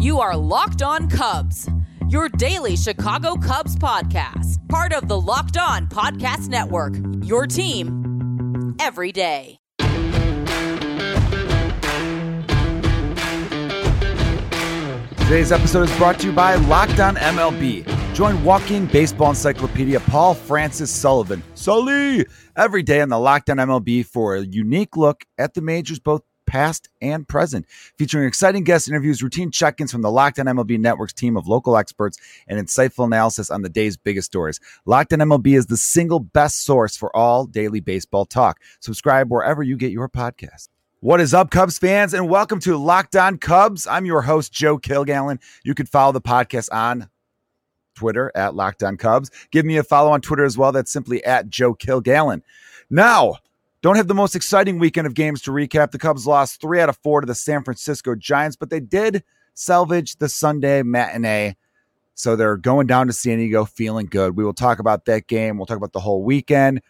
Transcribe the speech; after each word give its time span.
You 0.00 0.18
are 0.20 0.34
Locked 0.34 0.80
On 0.80 1.10
Cubs, 1.10 1.68
your 2.08 2.30
daily 2.30 2.74
Chicago 2.74 3.36
Cubs 3.36 3.76
podcast, 3.76 4.66
part 4.70 4.94
of 4.94 5.08
the 5.08 5.20
Locked 5.20 5.58
On 5.58 5.86
Podcast 5.88 6.48
Network, 6.48 6.94
your 7.22 7.46
team 7.46 8.74
every 8.80 9.12
day. 9.12 9.58
Today's 15.18 15.52
episode 15.52 15.90
is 15.90 15.96
brought 15.98 16.18
to 16.20 16.28
you 16.28 16.32
by 16.32 16.54
Locked 16.54 16.98
On 16.98 17.16
MLB. 17.16 18.14
Join 18.14 18.42
walking 18.42 18.86
baseball 18.86 19.28
encyclopedia 19.28 20.00
Paul 20.00 20.32
Francis 20.32 20.90
Sullivan, 20.90 21.42
Sully, 21.52 22.24
every 22.56 22.82
day 22.82 23.02
on 23.02 23.10
the 23.10 23.18
Locked 23.18 23.50
On 23.50 23.58
MLB 23.58 24.06
for 24.06 24.36
a 24.36 24.40
unique 24.40 24.96
look 24.96 25.24
at 25.36 25.52
the 25.52 25.60
majors, 25.60 25.98
both 25.98 26.22
past 26.50 26.88
and 27.00 27.28
present, 27.28 27.64
featuring 27.96 28.26
exciting 28.26 28.64
guest 28.64 28.88
interviews, 28.88 29.22
routine 29.22 29.52
check 29.52 29.80
ins 29.80 29.92
from 29.92 30.02
the 30.02 30.10
Locked 30.10 30.40
On 30.40 30.46
MLB 30.46 30.80
Network's 30.80 31.12
team 31.12 31.36
of 31.36 31.46
local 31.46 31.76
experts, 31.76 32.18
and 32.48 32.58
insightful 32.58 33.04
analysis 33.04 33.52
on 33.52 33.62
the 33.62 33.68
day's 33.68 33.96
biggest 33.96 34.26
stories. 34.26 34.58
Locked 34.84 35.12
On 35.12 35.20
MLB 35.20 35.56
is 35.56 35.66
the 35.66 35.76
single 35.76 36.18
best 36.18 36.64
source 36.64 36.96
for 36.96 37.14
all 37.16 37.46
daily 37.46 37.78
baseball 37.78 38.24
talk. 38.24 38.58
Subscribe 38.80 39.30
wherever 39.30 39.62
you 39.62 39.76
get 39.76 39.92
your 39.92 40.08
podcast. 40.08 40.70
What 40.98 41.20
is 41.20 41.32
up, 41.32 41.52
Cubs 41.52 41.78
fans, 41.78 42.14
and 42.14 42.28
welcome 42.28 42.58
to 42.60 42.76
Locked 42.76 43.14
On 43.14 43.38
Cubs. 43.38 43.86
I'm 43.86 44.04
your 44.04 44.22
host, 44.22 44.52
Joe 44.52 44.76
Kilgallen. 44.76 45.38
You 45.62 45.74
can 45.76 45.86
follow 45.86 46.10
the 46.10 46.20
podcast 46.20 46.68
on 46.72 47.08
Twitter 47.94 48.32
at 48.34 48.56
Locked 48.56 48.82
On 48.82 48.96
Cubs. 48.96 49.30
Give 49.52 49.64
me 49.64 49.76
a 49.76 49.84
follow 49.84 50.10
on 50.10 50.20
Twitter 50.20 50.44
as 50.44 50.58
well. 50.58 50.72
That's 50.72 50.90
simply 50.90 51.24
at 51.24 51.48
Joe 51.48 51.76
Kilgallen. 51.76 52.42
Now, 52.90 53.36
don't 53.82 53.96
have 53.96 54.08
the 54.08 54.14
most 54.14 54.36
exciting 54.36 54.78
weekend 54.78 55.06
of 55.06 55.14
games 55.14 55.40
to 55.42 55.50
recap. 55.50 55.90
The 55.90 55.98
Cubs 55.98 56.26
lost 56.26 56.60
three 56.60 56.80
out 56.80 56.88
of 56.88 56.98
four 56.98 57.20
to 57.20 57.26
the 57.26 57.34
San 57.34 57.64
Francisco 57.64 58.14
Giants, 58.14 58.56
but 58.56 58.70
they 58.70 58.80
did 58.80 59.22
salvage 59.54 60.16
the 60.16 60.28
Sunday 60.28 60.82
matinee. 60.82 61.56
So 62.14 62.36
they're 62.36 62.58
going 62.58 62.86
down 62.86 63.06
to 63.06 63.14
San 63.14 63.38
Diego 63.38 63.64
feeling 63.64 64.06
good. 64.06 64.36
We 64.36 64.44
will 64.44 64.52
talk 64.52 64.78
about 64.78 65.06
that 65.06 65.26
game. 65.26 65.56
We'll 65.56 65.66
talk 65.66 65.78
about 65.78 65.92
the 65.92 66.00
whole 66.00 66.22
weekend. 66.22 66.82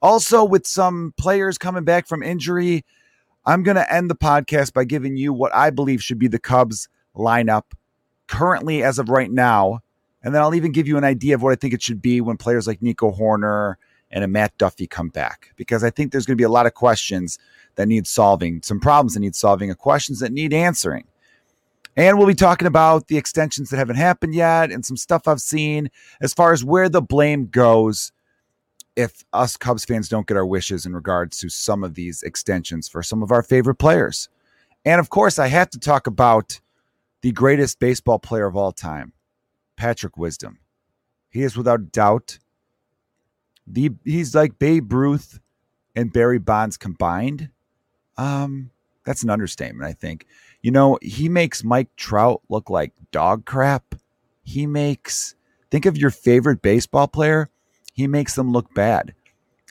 Also, 0.00 0.44
with 0.44 0.66
some 0.66 1.12
players 1.16 1.58
coming 1.58 1.82
back 1.82 2.06
from 2.06 2.22
injury, 2.22 2.84
I'm 3.44 3.64
going 3.64 3.76
to 3.76 3.92
end 3.92 4.08
the 4.08 4.14
podcast 4.14 4.72
by 4.72 4.84
giving 4.84 5.16
you 5.16 5.32
what 5.32 5.52
I 5.52 5.70
believe 5.70 6.02
should 6.02 6.20
be 6.20 6.28
the 6.28 6.38
Cubs 6.38 6.88
lineup 7.16 7.64
currently 8.28 8.84
as 8.84 9.00
of 9.00 9.08
right 9.08 9.30
now. 9.30 9.80
And 10.22 10.32
then 10.32 10.42
I'll 10.42 10.54
even 10.54 10.70
give 10.70 10.86
you 10.86 10.96
an 10.98 11.04
idea 11.04 11.34
of 11.34 11.42
what 11.42 11.52
I 11.52 11.56
think 11.56 11.74
it 11.74 11.82
should 11.82 12.00
be 12.00 12.20
when 12.20 12.36
players 12.36 12.68
like 12.68 12.80
Nico 12.80 13.10
Hoerner 13.10 13.74
and 14.10 14.24
a 14.24 14.28
Matt 14.28 14.56
Duffy 14.58 14.86
come 14.86 15.08
back, 15.08 15.52
because 15.56 15.84
I 15.84 15.90
think 15.90 16.12
there's 16.12 16.26
going 16.26 16.36
to 16.36 16.40
be 16.40 16.44
a 16.44 16.48
lot 16.48 16.66
of 16.66 16.74
questions 16.74 17.38
that 17.74 17.88
need 17.88 18.06
solving, 18.06 18.62
some 18.62 18.80
problems 18.80 19.14
that 19.14 19.20
need 19.20 19.36
solving, 19.36 19.70
and 19.70 19.78
questions 19.78 20.20
that 20.20 20.32
need 20.32 20.52
answering. 20.52 21.04
And 21.96 22.16
we'll 22.16 22.26
be 22.26 22.34
talking 22.34 22.68
about 22.68 23.08
the 23.08 23.16
extensions 23.16 23.70
that 23.70 23.76
haven't 23.76 23.96
happened 23.96 24.34
yet 24.34 24.70
and 24.70 24.86
some 24.86 24.96
stuff 24.96 25.26
I've 25.26 25.40
seen 25.40 25.90
as 26.20 26.32
far 26.32 26.52
as 26.52 26.64
where 26.64 26.88
the 26.88 27.02
blame 27.02 27.46
goes 27.46 28.12
if 28.94 29.24
us 29.32 29.56
Cubs 29.56 29.84
fans 29.84 30.08
don't 30.08 30.26
get 30.26 30.36
our 30.36 30.46
wishes 30.46 30.86
in 30.86 30.94
regards 30.94 31.38
to 31.38 31.48
some 31.48 31.84
of 31.84 31.94
these 31.94 32.22
extensions 32.22 32.88
for 32.88 33.02
some 33.02 33.22
of 33.22 33.30
our 33.30 33.42
favorite 33.42 33.76
players. 33.76 34.28
And 34.84 35.00
of 35.00 35.10
course, 35.10 35.38
I 35.38 35.48
have 35.48 35.70
to 35.70 35.78
talk 35.78 36.06
about 36.06 36.60
the 37.22 37.32
greatest 37.32 37.78
baseball 37.78 38.18
player 38.18 38.46
of 38.46 38.56
all 38.56 38.72
time, 38.72 39.12
Patrick 39.76 40.16
Wisdom. 40.16 40.58
He 41.30 41.42
is 41.42 41.56
without 41.56 41.92
doubt 41.92 42.38
the 43.70 43.90
he's 44.04 44.34
like 44.34 44.58
Babe 44.58 44.92
Ruth 44.92 45.40
and 45.94 46.12
Barry 46.12 46.38
Bonds 46.38 46.76
combined. 46.76 47.50
Um, 48.16 48.70
that's 49.04 49.22
an 49.22 49.30
understatement, 49.30 49.88
I 49.88 49.92
think. 49.92 50.26
You 50.62 50.70
know, 50.70 50.98
he 51.02 51.28
makes 51.28 51.62
Mike 51.62 51.94
Trout 51.96 52.42
look 52.48 52.68
like 52.68 52.92
dog 53.12 53.44
crap. 53.44 53.94
He 54.42 54.66
makes 54.66 55.34
think 55.70 55.86
of 55.86 55.96
your 55.96 56.10
favorite 56.10 56.62
baseball 56.62 57.06
player 57.08 57.50
he 57.98 58.06
makes 58.06 58.36
them 58.36 58.52
look 58.52 58.72
bad. 58.74 59.12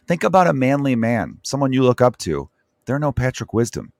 Think 0.06 0.22
about 0.22 0.48
a 0.48 0.54
manly 0.54 0.98
man, 0.98 1.38
someone 1.44 1.72
you 1.72 1.82
look 1.84 2.02
up 2.02 2.18
to. 2.18 2.50
They're 2.84 3.00
no 3.00 3.14
Patrick 3.14 3.54
Wisdom. 3.54 3.94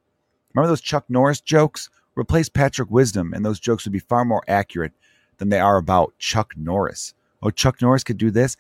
Remember 0.54 0.68
those 0.68 0.82
Chuck 0.82 1.06
Norris 1.08 1.40
jokes? 1.40 1.90
Replace 2.14 2.50
Patrick 2.50 2.92
Wisdom, 2.92 3.34
and 3.34 3.46
those 3.46 3.58
jokes 3.58 3.86
would 3.86 3.94
be 3.94 4.00
far 4.00 4.26
more 4.26 4.44
accurate 4.46 4.92
than 5.38 5.48
they 5.48 5.62
are 5.62 5.78
about 5.78 6.18
Chuck 6.18 6.56
Norris. 6.58 7.14
Oh, 7.42 7.52
Chuck 7.52 7.82
Norris 7.82 8.04
could 8.04 8.18
do 8.18 8.30
this. 8.30 8.58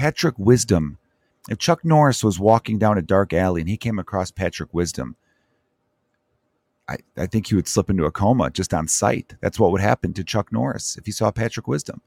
Patrick 0.00 0.38
Wisdom. 0.38 0.96
If 1.50 1.58
Chuck 1.58 1.84
Norris 1.84 2.24
was 2.24 2.40
walking 2.40 2.78
down 2.78 2.96
a 2.96 3.02
dark 3.02 3.34
alley 3.34 3.60
and 3.60 3.68
he 3.68 3.76
came 3.76 3.98
across 3.98 4.30
Patrick 4.30 4.72
Wisdom, 4.72 5.14
I, 6.88 6.96
I 7.18 7.26
think 7.26 7.48
he 7.48 7.54
would 7.54 7.68
slip 7.68 7.90
into 7.90 8.06
a 8.06 8.10
coma 8.10 8.48
just 8.48 8.72
on 8.72 8.88
sight. 8.88 9.34
That's 9.42 9.60
what 9.60 9.72
would 9.72 9.82
happen 9.82 10.14
to 10.14 10.24
Chuck 10.24 10.52
Norris 10.52 10.96
if 10.96 11.04
he 11.04 11.12
saw 11.12 11.30
Patrick 11.30 11.68
Wisdom. 11.68 12.00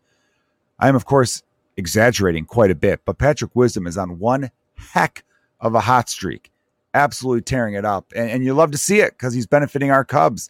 I 0.79 0.89
am, 0.89 0.95
of 0.95 1.05
course, 1.05 1.43
exaggerating 1.77 2.45
quite 2.45 2.71
a 2.71 2.75
bit, 2.75 3.01
but 3.05 3.19
Patrick 3.19 3.55
Wisdom 3.55 3.85
is 3.85 3.95
on 3.95 4.17
one 4.17 4.49
heck 4.73 5.23
of 5.59 5.75
a 5.75 5.81
hot 5.81 6.09
streak, 6.09 6.51
absolutely 6.95 7.43
tearing 7.43 7.75
it 7.75 7.85
up. 7.85 8.11
And, 8.15 8.27
and 8.27 8.43
you 8.43 8.55
love 8.55 8.71
to 8.71 8.77
see 8.79 9.01
it 9.01 9.11
because 9.11 9.35
he's 9.35 9.45
benefiting 9.45 9.91
our 9.91 10.03
Cubs. 10.03 10.49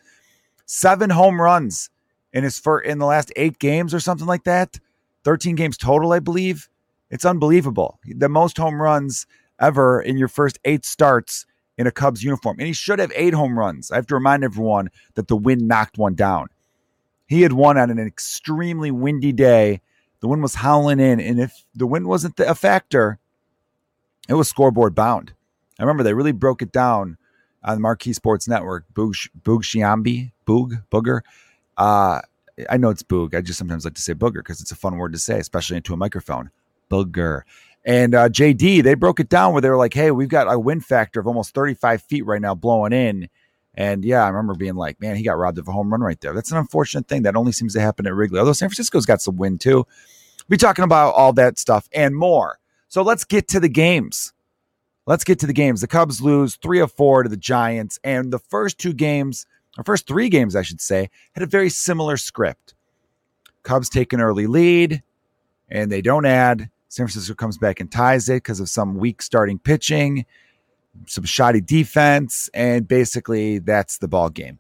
Seven 0.66 1.10
home 1.10 1.42
runs 1.42 1.90
in 2.32 2.46
his 2.46 2.58
first, 2.58 2.88
in 2.88 3.00
the 3.00 3.06
last 3.06 3.34
eight 3.36 3.60
games 3.60 3.94
or 3.94 4.00
something 4.00 4.28
like 4.28 4.46
that. 4.46 4.80
13 5.26 5.56
games 5.56 5.76
total, 5.76 6.14
I 6.14 6.20
believe. 6.20 6.70
It's 7.10 7.26
unbelievable. 7.26 8.00
The 8.06 8.30
most 8.30 8.58
home 8.58 8.82
runs 8.82 9.28
ever 9.60 10.02
in 10.02 10.18
your 10.18 10.28
first 10.28 10.60
eight 10.66 10.86
starts 10.86 11.46
in 11.78 11.88
a 11.88 11.92
Cubs 11.92 12.24
uniform. 12.24 12.58
And 12.60 12.68
he 12.68 12.74
should 12.74 13.00
have 13.00 13.12
eight 13.16 13.34
home 13.34 13.58
runs. 13.58 13.92
I 13.92 13.96
have 13.96 14.08
to 14.08 14.16
remind 14.16 14.44
everyone 14.44 14.90
that 15.16 15.28
the 15.28 15.36
wind 15.36 15.68
knocked 15.68 15.98
one 15.98 16.16
down. 16.16 16.48
He 17.28 17.42
had 17.42 17.54
won 17.54 17.78
on 17.78 17.90
an 17.90 18.00
extremely 18.00 18.92
windy 18.92 19.32
day 19.32 19.82
the 20.24 20.30
wind 20.30 20.42
was 20.42 20.56
howling 20.56 21.02
in, 21.02 21.20
and 21.20 21.38
if 21.38 21.66
the 21.76 21.86
wind 21.86 22.08
wasn't 22.08 22.40
a 22.40 22.56
factor, 22.56 23.20
it 24.30 24.36
was 24.36 24.48
scoreboard 24.48 24.96
bound. 24.96 25.34
I 25.78 25.84
remember 25.84 26.02
they 26.02 26.14
really 26.14 26.32
broke 26.32 26.62
it 26.62 26.72
down 26.72 27.18
on 27.62 27.76
the 27.76 27.82
Marquee 27.82 28.14
Sports 28.14 28.48
Network. 28.48 28.86
Boog, 28.94 29.18
Boog 29.42 29.64
Sciambi, 29.64 30.32
Boog, 30.48 30.82
Booger. 30.90 31.24
Uh, 31.76 32.22
I 32.70 32.78
know 32.78 32.90
it's 32.90 33.04
Boog. 33.04 33.36
I 33.36 33.42
just 33.42 33.60
sometimes 33.60 33.84
like 33.84 33.96
to 33.96 34.02
say 34.02 34.14
Booger 34.14 34.36
because 34.36 34.62
it's 34.62 34.72
a 34.72 34.78
fun 34.78 34.96
word 34.96 35.12
to 35.12 35.20
say, 35.20 35.40
especially 35.40 35.76
into 35.76 35.94
a 35.94 35.98
microphone. 35.98 36.52
Booger. 36.90 37.42
And 37.86 38.16
uh, 38.16 38.30
JD, 38.30 38.84
they 38.84 38.94
broke 38.94 39.20
it 39.20 39.30
down 39.30 39.52
where 39.52 39.62
they 39.62 39.70
were 39.70 39.78
like, 39.78 39.94
hey, 39.94 40.12
we've 40.12 40.30
got 40.30 40.52
a 40.52 40.58
wind 40.58 40.86
factor 40.86 41.20
of 41.20 41.28
almost 41.28 41.54
35 41.54 42.02
feet 42.04 42.26
right 42.26 42.42
now 42.42 42.56
blowing 42.56 42.94
in. 42.94 43.30
And 43.76 44.06
yeah, 44.06 44.24
I 44.24 44.30
remember 44.30 44.54
being 44.54 44.76
like, 44.76 45.02
man, 45.02 45.16
he 45.16 45.24
got 45.24 45.38
robbed 45.38 45.58
of 45.58 45.68
a 45.68 45.72
home 45.72 45.92
run 45.92 46.02
right 46.02 46.20
there. 46.22 46.34
That's 46.34 46.52
an 46.52 46.58
unfortunate 46.58 47.08
thing. 47.08 47.24
That 47.24 47.36
only 47.36 47.52
seems 47.52 47.74
to 47.74 47.82
happen 47.82 48.08
at 48.08 48.14
Wrigley. 48.14 48.40
Although 48.40 48.54
San 48.54 48.70
Francisco's 48.70 49.06
got 49.06 49.22
some 49.22 49.36
wind 49.36 49.62
too. 49.62 49.78
We'll 49.78 50.50
be 50.50 50.58
talking 50.58 50.84
about 50.84 51.16
all 51.16 51.34
that 51.34 51.58
stuff 51.58 51.90
and 51.94 52.16
more. 52.16 52.60
So 52.88 53.02
let's 53.02 53.26
get 53.26 53.48
to 53.50 53.60
the 53.60 53.70
games. 53.70 54.34
Let's 55.06 55.24
get 55.24 55.40
to 55.40 55.48
the 55.48 55.54
games. 55.54 55.82
The 55.82 55.88
Cubs 55.88 56.22
lose 56.22 56.56
three 56.56 56.80
of 56.80 56.92
four 56.92 57.24
to 57.24 57.30
the 57.30 57.36
Giants. 57.36 58.00
And 58.04 58.32
the 58.32 58.40
first 58.40 58.78
two 58.78 58.94
games, 58.94 59.46
or 59.78 59.84
first 59.84 60.08
three 60.08 60.30
games, 60.30 60.56
I 60.56 60.62
should 60.62 60.80
say, 60.80 61.10
had 61.34 61.44
a 61.44 61.48
very 61.48 61.70
similar 61.70 62.16
script. 62.16 62.76
Cubs 63.64 63.90
take 63.90 64.14
an 64.14 64.22
early 64.22 64.48
lead 64.48 65.02
and 65.68 65.92
they 65.92 66.02
don't 66.02 66.26
add. 66.26 66.70
San 66.94 67.08
Francisco 67.08 67.34
comes 67.34 67.58
back 67.58 67.80
and 67.80 67.92
ties 67.92 68.30
it 68.30 68.36
because 68.36 68.60
of 68.60 68.70
some 68.70 68.98
weak 68.98 69.24
starting 69.24 69.58
pitching 69.58 70.28
some 71.08 71.24
shoddy 71.24 71.60
defense, 71.60 72.52
and 72.54 72.88
basically 72.88 73.58
that's 73.58 73.98
the 73.98 74.08
ball 74.08 74.30
game. 74.30 74.60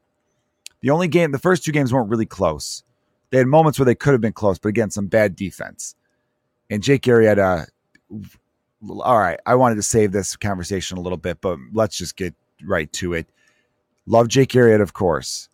The 0.81 0.89
only 0.89 1.07
game, 1.07 1.31
the 1.31 1.37
first 1.37 1.63
two 1.63 1.71
games 1.71 1.93
weren't 1.93 2.09
really 2.09 2.25
close. 2.25 2.83
They 3.29 3.37
had 3.37 3.45
moments 3.45 3.77
where 3.77 3.85
they 3.85 3.93
could 3.93 4.13
have 4.13 4.21
been 4.21 4.33
close, 4.33 4.57
but 4.57 4.69
again, 4.69 4.89
some 4.89 5.05
bad 5.05 5.35
defense. 5.35 5.95
And 6.71 6.81
Jake 6.81 7.03
Arrieta, 7.03 7.67
all 8.89 9.19
right, 9.19 9.39
I 9.45 9.53
wanted 9.53 9.75
to 9.75 9.83
save 9.83 10.11
this 10.11 10.35
conversation 10.35 10.97
a 10.97 11.01
little 11.01 11.19
bit, 11.19 11.39
but 11.39 11.59
let's 11.71 11.95
just 11.95 12.15
get 12.15 12.33
right 12.63 12.91
to 12.93 13.13
it. 13.13 13.27
Love 14.07 14.27
Jake 14.27 14.49
Arrieta, 14.49 14.81
of 14.81 14.93
course. 14.93 15.49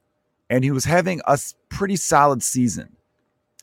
And 0.50 0.64
he 0.64 0.72
was 0.72 0.86
having 0.86 1.20
a 1.28 1.38
pretty 1.68 1.98
solid 1.98 2.42
season. 2.42 2.96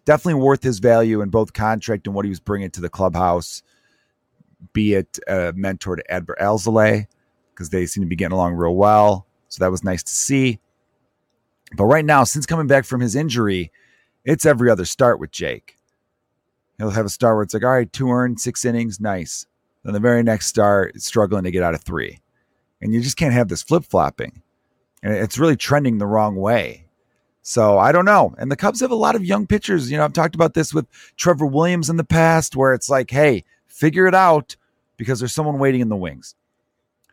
Definitely 0.06 0.41
worth 0.43 0.62
his 0.62 0.79
value 0.79 1.20
in 1.20 1.29
both 1.29 1.53
contract 1.53 2.06
and 2.06 2.14
what 2.14 2.25
he 2.25 2.31
was 2.31 2.41
bringing 2.41 2.70
to 2.70 2.81
the 2.81 2.88
clubhouse 2.88 3.62
be 4.73 4.94
it 4.94 5.19
a 5.29 5.53
mentor 5.55 5.97
to 5.97 6.12
Adbert 6.12 6.38
Alzolay 6.38 7.06
because 7.50 7.70
they 7.70 7.87
seem 7.87 8.03
to 8.03 8.08
be 8.08 8.17
getting 8.17 8.35
along 8.35 8.55
real 8.55 8.75
well. 8.75 9.26
So 9.49 9.64
that 9.64 9.70
was 9.70 9.85
nice 9.85 10.03
to 10.03 10.14
see. 10.14 10.61
But 11.76 11.85
right 11.85 12.05
now, 12.05 12.25
since 12.25 12.47
coming 12.47 12.67
back 12.67 12.85
from 12.85 13.00
his 13.00 13.17
injury, 13.17 13.73
it's 14.25 14.47
every 14.47 14.70
other 14.70 14.85
start 14.85 15.19
with 15.19 15.31
Jake. 15.31 15.76
He'll 16.79 16.91
have 16.91 17.06
a 17.06 17.11
start 17.11 17.37
where 17.37 17.43
it's 17.43 17.55
like, 17.55 17.64
all 17.64 17.70
right, 17.70 17.91
two 17.91 18.11
earned, 18.11 18.41
six 18.41 18.64
innings, 18.64 19.00
nice. 19.00 19.47
Then 19.82 19.94
the 19.94 20.00
very 20.00 20.23
next 20.23 20.47
start, 20.47 21.00
struggling 21.00 21.44
to 21.44 21.50
get 21.50 21.62
out 21.62 21.75
of 21.75 21.82
three. 21.82 22.20
And 22.81 22.93
you 22.93 23.00
just 23.00 23.17
can't 23.17 23.32
have 23.32 23.49
this 23.49 23.62
flip 23.62 23.85
flopping. 23.85 24.43
And 25.03 25.14
it's 25.14 25.38
really 25.38 25.56
trending 25.56 25.99
the 25.99 26.06
wrong 26.06 26.37
way. 26.37 26.85
So 27.48 27.78
I 27.78 27.93
don't 27.93 28.04
know. 28.04 28.34
And 28.38 28.50
the 28.50 28.56
Cubs 28.56 28.81
have 28.81 28.90
a 28.90 28.96
lot 28.96 29.14
of 29.14 29.25
young 29.25 29.46
pitchers. 29.46 29.88
You 29.88 29.96
know, 29.96 30.04
I've 30.04 30.12
talked 30.12 30.34
about 30.34 30.54
this 30.54 30.75
with 30.75 30.84
Trevor 31.16 31.46
Williams 31.46 31.88
in 31.88 31.96
the 31.96 32.02
past, 32.02 32.56
where 32.56 32.75
it's 32.75 32.90
like, 32.90 33.08
hey, 33.08 33.44
figure 33.69 34.08
it 34.08 34.16
out 34.16 34.56
because 34.96 35.20
there's 35.20 35.32
someone 35.32 35.60
waiting 35.60 35.81
in 35.81 35.88
the 35.88 35.94
wings. 35.94 36.34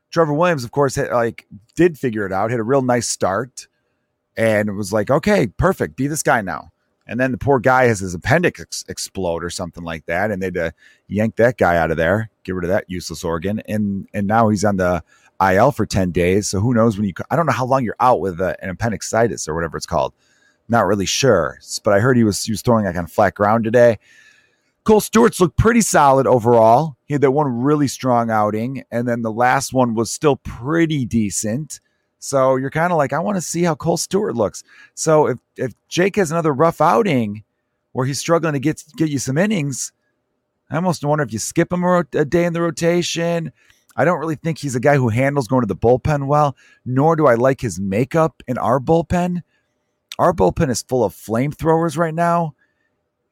Trevor 0.10 0.34
Williams, 0.34 0.64
of 0.64 0.72
course, 0.72 0.96
had, 0.96 1.12
like 1.12 1.46
did 1.76 2.00
figure 2.00 2.26
it 2.26 2.32
out. 2.32 2.50
Had 2.50 2.60
a 2.60 2.64
real 2.64 2.82
nice 2.82 3.08
start, 3.08 3.68
and 4.36 4.70
it 4.70 4.72
was 4.72 4.92
like, 4.92 5.12
okay, 5.12 5.46
perfect, 5.46 5.96
be 5.96 6.08
this 6.08 6.24
guy 6.24 6.42
now. 6.42 6.72
And 7.06 7.20
then 7.20 7.32
the 7.32 7.38
poor 7.38 7.60
guy 7.60 7.86
has 7.86 8.00
his 8.00 8.16
appendix 8.16 8.60
ex- 8.60 8.86
explode 8.90 9.44
or 9.44 9.52
something 9.52 9.84
like 9.84 10.08
that, 10.08 10.32
and 10.32 10.42
they'd 10.42 10.58
uh, 10.58 10.72
yank 11.08 11.36
that 11.36 11.60
guy 11.60 11.78
out 11.78 11.92
of 11.92 11.98
there, 11.98 12.32
get 12.44 12.56
rid 12.56 12.64
of 12.64 12.72
that 12.72 12.86
useless 12.88 13.24
organ, 13.24 13.62
and 13.68 14.08
and 14.16 14.26
now 14.26 14.50
he's 14.50 14.66
on 14.66 14.78
the 14.78 15.04
IL 15.52 15.72
for 15.72 15.86
ten 15.86 16.12
days. 16.12 16.50
So 16.50 16.60
who 16.60 16.74
knows 16.74 16.98
when 16.98 17.08
you? 17.08 17.14
I 17.30 17.36
don't 17.36 17.46
know 17.46 17.54
how 17.54 17.66
long 17.66 17.84
you're 17.84 17.96
out 18.00 18.20
with 18.20 18.40
uh, 18.40 18.56
an 18.62 18.70
appendicitis 18.70 19.48
or 19.48 19.56
whatever 19.56 19.78
it's 19.78 19.86
called. 19.86 20.14
Not 20.70 20.86
really 20.86 21.06
sure, 21.06 21.60
but 21.84 21.94
I 21.94 22.00
heard 22.00 22.18
he 22.18 22.24
was 22.24 22.44
he 22.44 22.52
was 22.52 22.62
throwing 22.62 22.86
like 22.86 22.96
on 22.96 23.08
flat 23.08 23.36
ground 23.36 23.64
today. 23.64 24.00
Kohl 24.84 25.00
Stewart's 25.00 25.40
looked 25.40 25.58
pretty 25.58 25.82
solid 25.82 26.28
overall. 26.28 26.98
He 27.06 27.14
had 27.14 27.22
that 27.22 27.32
one 27.32 27.62
really 27.62 27.88
strong 27.88 28.30
outing, 28.30 28.84
and 28.92 29.08
then 29.08 29.22
the 29.22 29.32
last 29.32 29.74
one 29.74 29.96
was 29.96 30.12
still 30.12 30.36
pretty 30.38 31.06
decent. 31.06 31.80
So 32.20 32.56
you're 32.58 32.70
kind 32.70 32.92
of 32.92 32.98
like, 32.98 33.12
I 33.14 33.20
want 33.20 33.36
to 33.38 33.42
see 33.42 33.64
how 33.64 33.76
Kohl 33.76 33.98
Stewart 33.98 34.36
looks. 34.36 34.64
So 34.94 35.28
if 35.28 35.38
if 35.56 35.74
Jake 35.88 36.16
has 36.18 36.32
another 36.32 36.54
rough 36.54 36.82
outing 36.82 37.44
where 37.94 38.06
he's 38.06 38.20
struggling 38.20 38.54
to 38.54 38.60
get 38.60 38.84
get 38.98 39.10
you 39.10 39.20
some 39.20 39.38
innings, 39.38 39.94
I 40.70 40.76
almost 40.78 41.04
wonder 41.06 41.24
if 41.24 41.32
you 41.32 41.40
skip 41.40 41.72
him 41.72 41.84
a, 41.84 42.06
a 42.14 42.26
day 42.26 42.46
in 42.46 42.54
the 42.54 42.62
rotation. 42.62 43.52
I 43.96 44.06
don't 44.06 44.20
really 44.20 44.36
think 44.36 44.58
he's 44.58 44.76
a 44.76 44.80
guy 44.80 44.96
who 44.96 45.10
handles 45.10 45.48
going 45.48 45.62
to 45.62 45.68
the 45.68 45.76
bullpen 45.76 46.28
well, 46.28 46.56
nor 46.86 47.16
do 47.16 47.28
I 47.28 47.36
like 47.36 47.62
his 47.62 47.80
makeup 47.80 48.42
in 48.48 48.58
our 48.58 48.80
bullpen. 48.80 49.44
Our 50.18 50.34
bullpen 50.34 50.70
is 50.70 50.82
full 50.82 51.04
of 51.04 51.14
flamethrowers 51.14 51.98
right 51.98 52.14
now. 52.14 52.56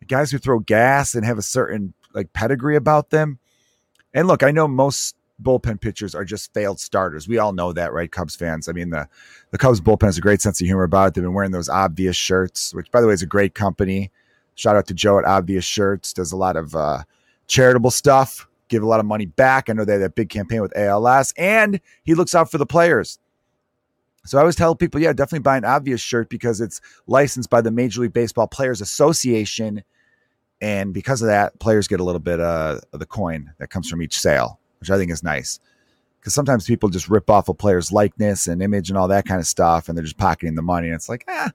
Guys 0.08 0.32
who 0.32 0.38
throw 0.38 0.60
gas 0.60 1.16
and 1.16 1.26
have 1.26 1.38
a 1.38 1.44
certain 1.44 1.94
like 2.14 2.34
pedigree 2.34 2.76
about 2.76 3.10
them. 3.10 3.40
And 4.14 4.28
look, 4.28 4.44
I 4.44 4.52
know 4.52 4.68
most 4.68 5.16
bullpen 5.42 5.80
pitchers 5.80 6.14
are 6.14 6.26
just 6.26 6.54
failed 6.54 6.80
starters. 6.80 7.28
We 7.28 7.38
all 7.38 7.54
know 7.54 7.74
that, 7.74 7.94
right? 7.94 8.12
Cubs 8.12 8.36
fans. 8.36 8.68
I 8.68 8.74
mean, 8.74 8.90
the, 8.90 9.08
the 9.52 9.58
Cubs 9.58 9.82
bullpen 9.82 10.04
has 10.04 10.18
a 10.18 10.22
great 10.22 10.42
sense 10.42 10.62
of 10.62 10.68
humor 10.68 10.84
about 10.84 11.10
it. 11.10 11.14
They've 11.14 11.24
been 11.24 11.34
wearing 11.34 11.52
those 11.52 11.70
obvious 11.70 12.16
shirts, 12.16 12.74
which, 12.74 12.92
by 12.92 13.02
the 13.02 13.08
way, 13.08 13.14
is 13.14 13.22
a 13.22 13.28
great 13.28 13.56
company. 13.56 14.12
Shout 14.56 14.76
out 14.76 14.88
to 14.88 14.94
Joe 14.94 15.18
at 15.18 15.26
Obvious 15.26 15.66
Shirts. 15.66 16.14
Does 16.14 16.32
a 16.32 16.38
lot 16.38 16.58
of 16.58 16.76
uh, 16.76 17.04
charitable 17.48 17.92
stuff, 17.92 18.48
give 18.72 18.84
a 18.84 18.88
lot 18.88 19.00
of 19.00 19.06
money 19.06 19.28
back. 19.28 19.70
I 19.70 19.74
know 19.74 19.86
they 19.86 19.94
had 19.94 20.02
that 20.02 20.16
big 20.16 20.30
campaign 20.30 20.62
with 20.62 20.76
ALS, 20.76 21.34
and 21.38 21.80
he 22.04 22.16
looks 22.16 22.34
out 22.34 22.50
for 22.50 22.58
the 22.58 22.66
players. 22.66 23.20
So 24.26 24.38
I 24.38 24.42
always 24.42 24.56
tell 24.56 24.76
people, 24.76 25.00
yeah, 25.02 25.14
definitely 25.14 25.40
buy 25.40 25.58
an 25.58 25.66
obvious 25.66 26.02
shirt 26.02 26.30
because 26.30 26.62
it's 26.62 26.82
licensed 27.08 27.50
by 27.50 27.62
the 27.62 27.72
Major 27.72 28.02
League 28.02 28.14
Baseball 28.14 28.48
Players 28.48 28.82
Association. 28.82 29.84
And 30.62 30.94
because 30.94 31.22
of 31.22 31.28
that, 31.28 31.60
players 31.60 31.88
get 31.88 32.00
a 32.00 32.04
little 32.04 32.20
bit 32.20 32.40
uh, 32.40 32.80
of 32.94 33.00
the 33.00 33.06
coin 33.06 33.52
that 33.58 33.72
comes 33.72 33.90
from 33.90 34.02
each 34.02 34.20
sale 34.20 34.60
which 34.82 34.90
I 34.90 34.98
think 34.98 35.12
is 35.12 35.24
nice. 35.24 35.60
Because 36.20 36.34
sometimes 36.34 36.66
people 36.66 36.90
just 36.90 37.10
rip 37.10 37.30
off 37.30 37.48
a 37.48 37.54
player's 37.54 37.92
likeness 37.92 38.48
and 38.48 38.62
image 38.62 38.90
and 38.90 38.98
all 38.98 39.08
that 39.08 39.26
kind 39.26 39.40
of 39.40 39.48
stuff, 39.48 39.88
and 39.88 39.98
they're 39.98 40.04
just 40.04 40.18
pocketing 40.18 40.56
the 40.56 40.62
money. 40.62 40.88
And 40.88 40.96
it's 40.96 41.08
like, 41.08 41.24
ah, 41.28 41.52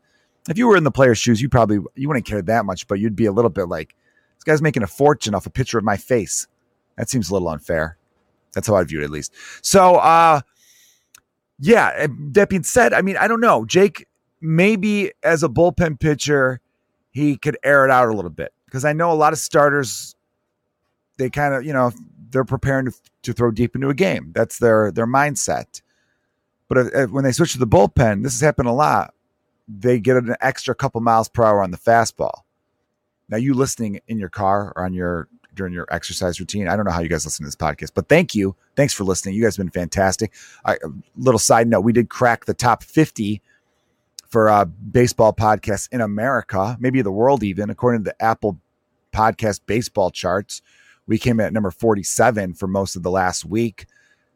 if 0.49 0.57
you 0.57 0.67
were 0.67 0.77
in 0.77 0.85
the 0.85 0.91
player's 0.91 1.19
shoes, 1.19 1.43
you 1.43 1.49
probably 1.49 1.79
you 1.95 2.09
wouldn't 2.09 2.27
care 2.27 2.43
that 2.43 2.65
much, 2.65 2.89
but 2.89 2.99
you'd 2.99 3.15
be 3.15 3.27
a 3.27 3.33
little 3.33 3.51
bit 3.51 3.69
like, 3.69 3.95
this 4.37 4.45
guy's 4.45 4.63
making 4.63 4.83
a 4.83 4.89
fortune 4.89 5.35
off 5.35 5.47
a 5.47 5.51
picture 5.51 5.79
of 5.79 5.85
my 5.85 5.97
face. 5.97 6.47
That 6.97 7.09
seems 7.09 7.31
a 7.31 7.33
little 7.33 7.49
unfair. 7.49 7.97
That's 8.55 8.69
how 8.69 8.77
I 8.77 8.85
view 8.85 9.01
it, 9.01 9.05
at 9.05 9.11
least. 9.11 9.33
So, 9.63 9.97
uh, 9.97 10.41
yeah. 11.59 12.07
That 12.33 12.49
being 12.49 12.63
said, 12.63 12.93
I 12.93 13.03
mean, 13.03 13.17
I 13.17 13.29
don't 13.29 13.41
know, 13.41 13.65
Jake. 13.65 14.07
Maybe 14.41 15.13
as 15.23 15.43
a 15.43 15.49
bullpen 15.49 15.99
pitcher, 15.99 16.61
he 17.11 17.37
could 17.37 17.57
air 17.65 17.85
it 17.87 17.91
out 17.91 18.09
a 18.09 18.13
little 18.13 18.31
bit 18.31 18.53
because 18.67 18.85
I 18.85 18.93
know 18.93 19.11
a 19.11 19.15
lot 19.15 19.33
of 19.33 19.39
starters. 19.39 20.15
They 21.17 21.31
kind 21.31 21.55
of, 21.55 21.65
you 21.65 21.73
know, 21.73 21.93
they're 22.31 22.45
preparing 22.45 22.87
to, 22.87 22.93
to 23.23 23.33
throw 23.33 23.51
deep 23.51 23.75
into 23.75 23.89
a 23.89 23.95
game. 23.95 24.33
That's 24.35 24.59
their 24.59 24.93
their 24.93 25.07
mindset. 25.07 25.81
But 26.69 26.79
if, 26.79 26.95
if, 26.95 27.11
when 27.11 27.25
they 27.25 27.33
switch 27.33 27.53
to 27.53 27.59
the 27.59 27.67
bullpen, 27.67 28.23
this 28.23 28.35
has 28.35 28.41
happened 28.41 28.69
a 28.69 28.73
lot. 28.73 29.15
They 29.69 29.99
get 29.99 30.17
an 30.17 30.37
extra 30.41 30.75
couple 30.75 31.01
miles 31.01 31.29
per 31.29 31.45
hour 31.45 31.63
on 31.63 31.71
the 31.71 31.79
fastball. 31.79 32.43
Now, 33.29 33.39
you 33.39 33.55
listening 33.55 34.01
in 34.07 34.19
your 34.19 34.29
car 34.29 34.73
or 34.77 34.85
on 34.85 34.93
your 34.93 35.29
during 35.57 35.73
your 35.73 35.87
exercise 35.91 36.39
routine. 36.39 36.69
I 36.69 36.77
don't 36.77 36.85
know 36.85 36.93
how 36.93 37.01
you 37.01 37.09
guys 37.09 37.25
listen 37.25 37.45
to 37.45 37.49
this 37.49 37.57
podcast, 37.57 37.93
but 37.95 38.09
thank 38.09 38.35
you. 38.35 38.55
Thanks 38.77 38.95
for 38.95 39.05
listening. 39.05 39.35
You 39.35 39.43
guys 39.43 39.57
have 39.57 39.65
been 39.65 39.71
fantastic. 39.73 40.33
I, 40.65 40.77
little 41.17 41.39
side 41.39 41.67
note: 41.67 41.81
we 41.81 41.93
did 41.93 42.09
crack 42.09 42.45
the 42.45 42.55
top 42.55 42.83
fifty 42.85 43.43
for 44.29 44.49
uh, 44.49 44.65
baseball 44.65 45.33
podcasts 45.33 45.89
in 45.93 46.01
America, 46.01 46.77
maybe 46.81 47.01
the 47.03 47.11
world, 47.11 47.43
even 47.43 47.71
according 47.71 48.05
to 48.05 48.11
the 48.11 48.23
Apple 48.23 48.59
Podcast 49.13 49.61
baseball 49.67 50.11
charts. 50.11 50.63
We 51.07 51.19
came 51.19 51.41
at 51.41 51.53
number 51.53 51.71
47 51.71 52.55
for 52.55 52.67
most 52.67 52.97
of 52.97 53.03
the 53.03 53.11
last 53.11 53.45
week. 53.45 53.87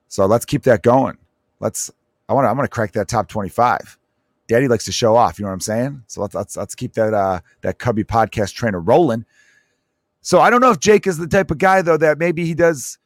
So 0.08 0.26
let's 0.26 0.44
keep 0.44 0.62
that 0.62 0.82
going. 0.82 1.18
Let's 1.58 1.90
I 2.28 2.32
want 2.32 2.44
to 2.46 2.48
I'm 2.48 2.56
going 2.56 2.64
to 2.66 2.70
crack 2.70 2.92
that 2.92 3.08
top 3.08 3.28
25. 3.28 3.98
Daddy 4.48 4.68
likes 4.68 4.84
to 4.84 4.92
show 4.92 5.16
off, 5.16 5.38
you 5.38 5.44
know 5.44 5.50
what 5.50 5.54
I'm 5.54 5.60
saying? 5.60 6.02
So 6.06 6.22
let's 6.22 6.34
let's 6.34 6.56
let's 6.56 6.74
keep 6.74 6.94
that 6.94 7.12
uh 7.12 7.40
that 7.60 7.78
Cubby 7.78 8.04
podcast 8.04 8.54
trainer 8.54 8.80
rolling. 8.80 9.24
So 10.22 10.40
I 10.40 10.50
don't 10.50 10.60
know 10.60 10.70
if 10.70 10.80
Jake 10.80 11.06
is 11.06 11.18
the 11.18 11.26
type 11.26 11.50
of 11.50 11.58
guy 11.58 11.82
though 11.82 11.96
that 11.96 12.18
maybe 12.18 12.44
he 12.46 12.54
does 12.54 12.98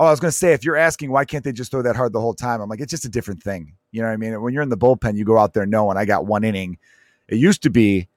Oh, 0.00 0.04
I 0.04 0.10
was 0.10 0.20
going 0.20 0.30
to 0.30 0.36
say 0.36 0.52
if 0.52 0.64
you're 0.64 0.76
asking 0.76 1.10
why 1.10 1.24
can't 1.24 1.42
they 1.42 1.52
just 1.52 1.72
throw 1.72 1.82
that 1.82 1.96
hard 1.96 2.12
the 2.12 2.20
whole 2.20 2.34
time? 2.34 2.60
I'm 2.60 2.68
like 2.68 2.80
it's 2.80 2.90
just 2.90 3.04
a 3.04 3.08
different 3.08 3.42
thing. 3.42 3.74
You 3.90 4.00
know 4.02 4.08
what 4.08 4.14
I 4.14 4.16
mean? 4.16 4.40
When 4.40 4.54
you're 4.54 4.62
in 4.62 4.68
the 4.68 4.76
bullpen, 4.76 5.16
you 5.16 5.24
go 5.24 5.38
out 5.38 5.54
there 5.54 5.66
knowing 5.66 5.96
I 5.96 6.04
got 6.04 6.26
one 6.26 6.44
inning. 6.44 6.78
It 7.26 7.36
used 7.36 7.62
to 7.64 7.70
be 7.70 8.08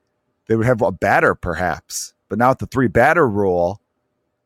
they 0.48 0.56
would 0.56 0.66
have 0.66 0.82
a 0.82 0.92
batter 0.92 1.34
perhaps, 1.34 2.14
but 2.30 2.38
now 2.38 2.50
with 2.50 2.60
the 2.60 2.68
three 2.68 2.88
batter 2.88 3.28
rule, 3.28 3.82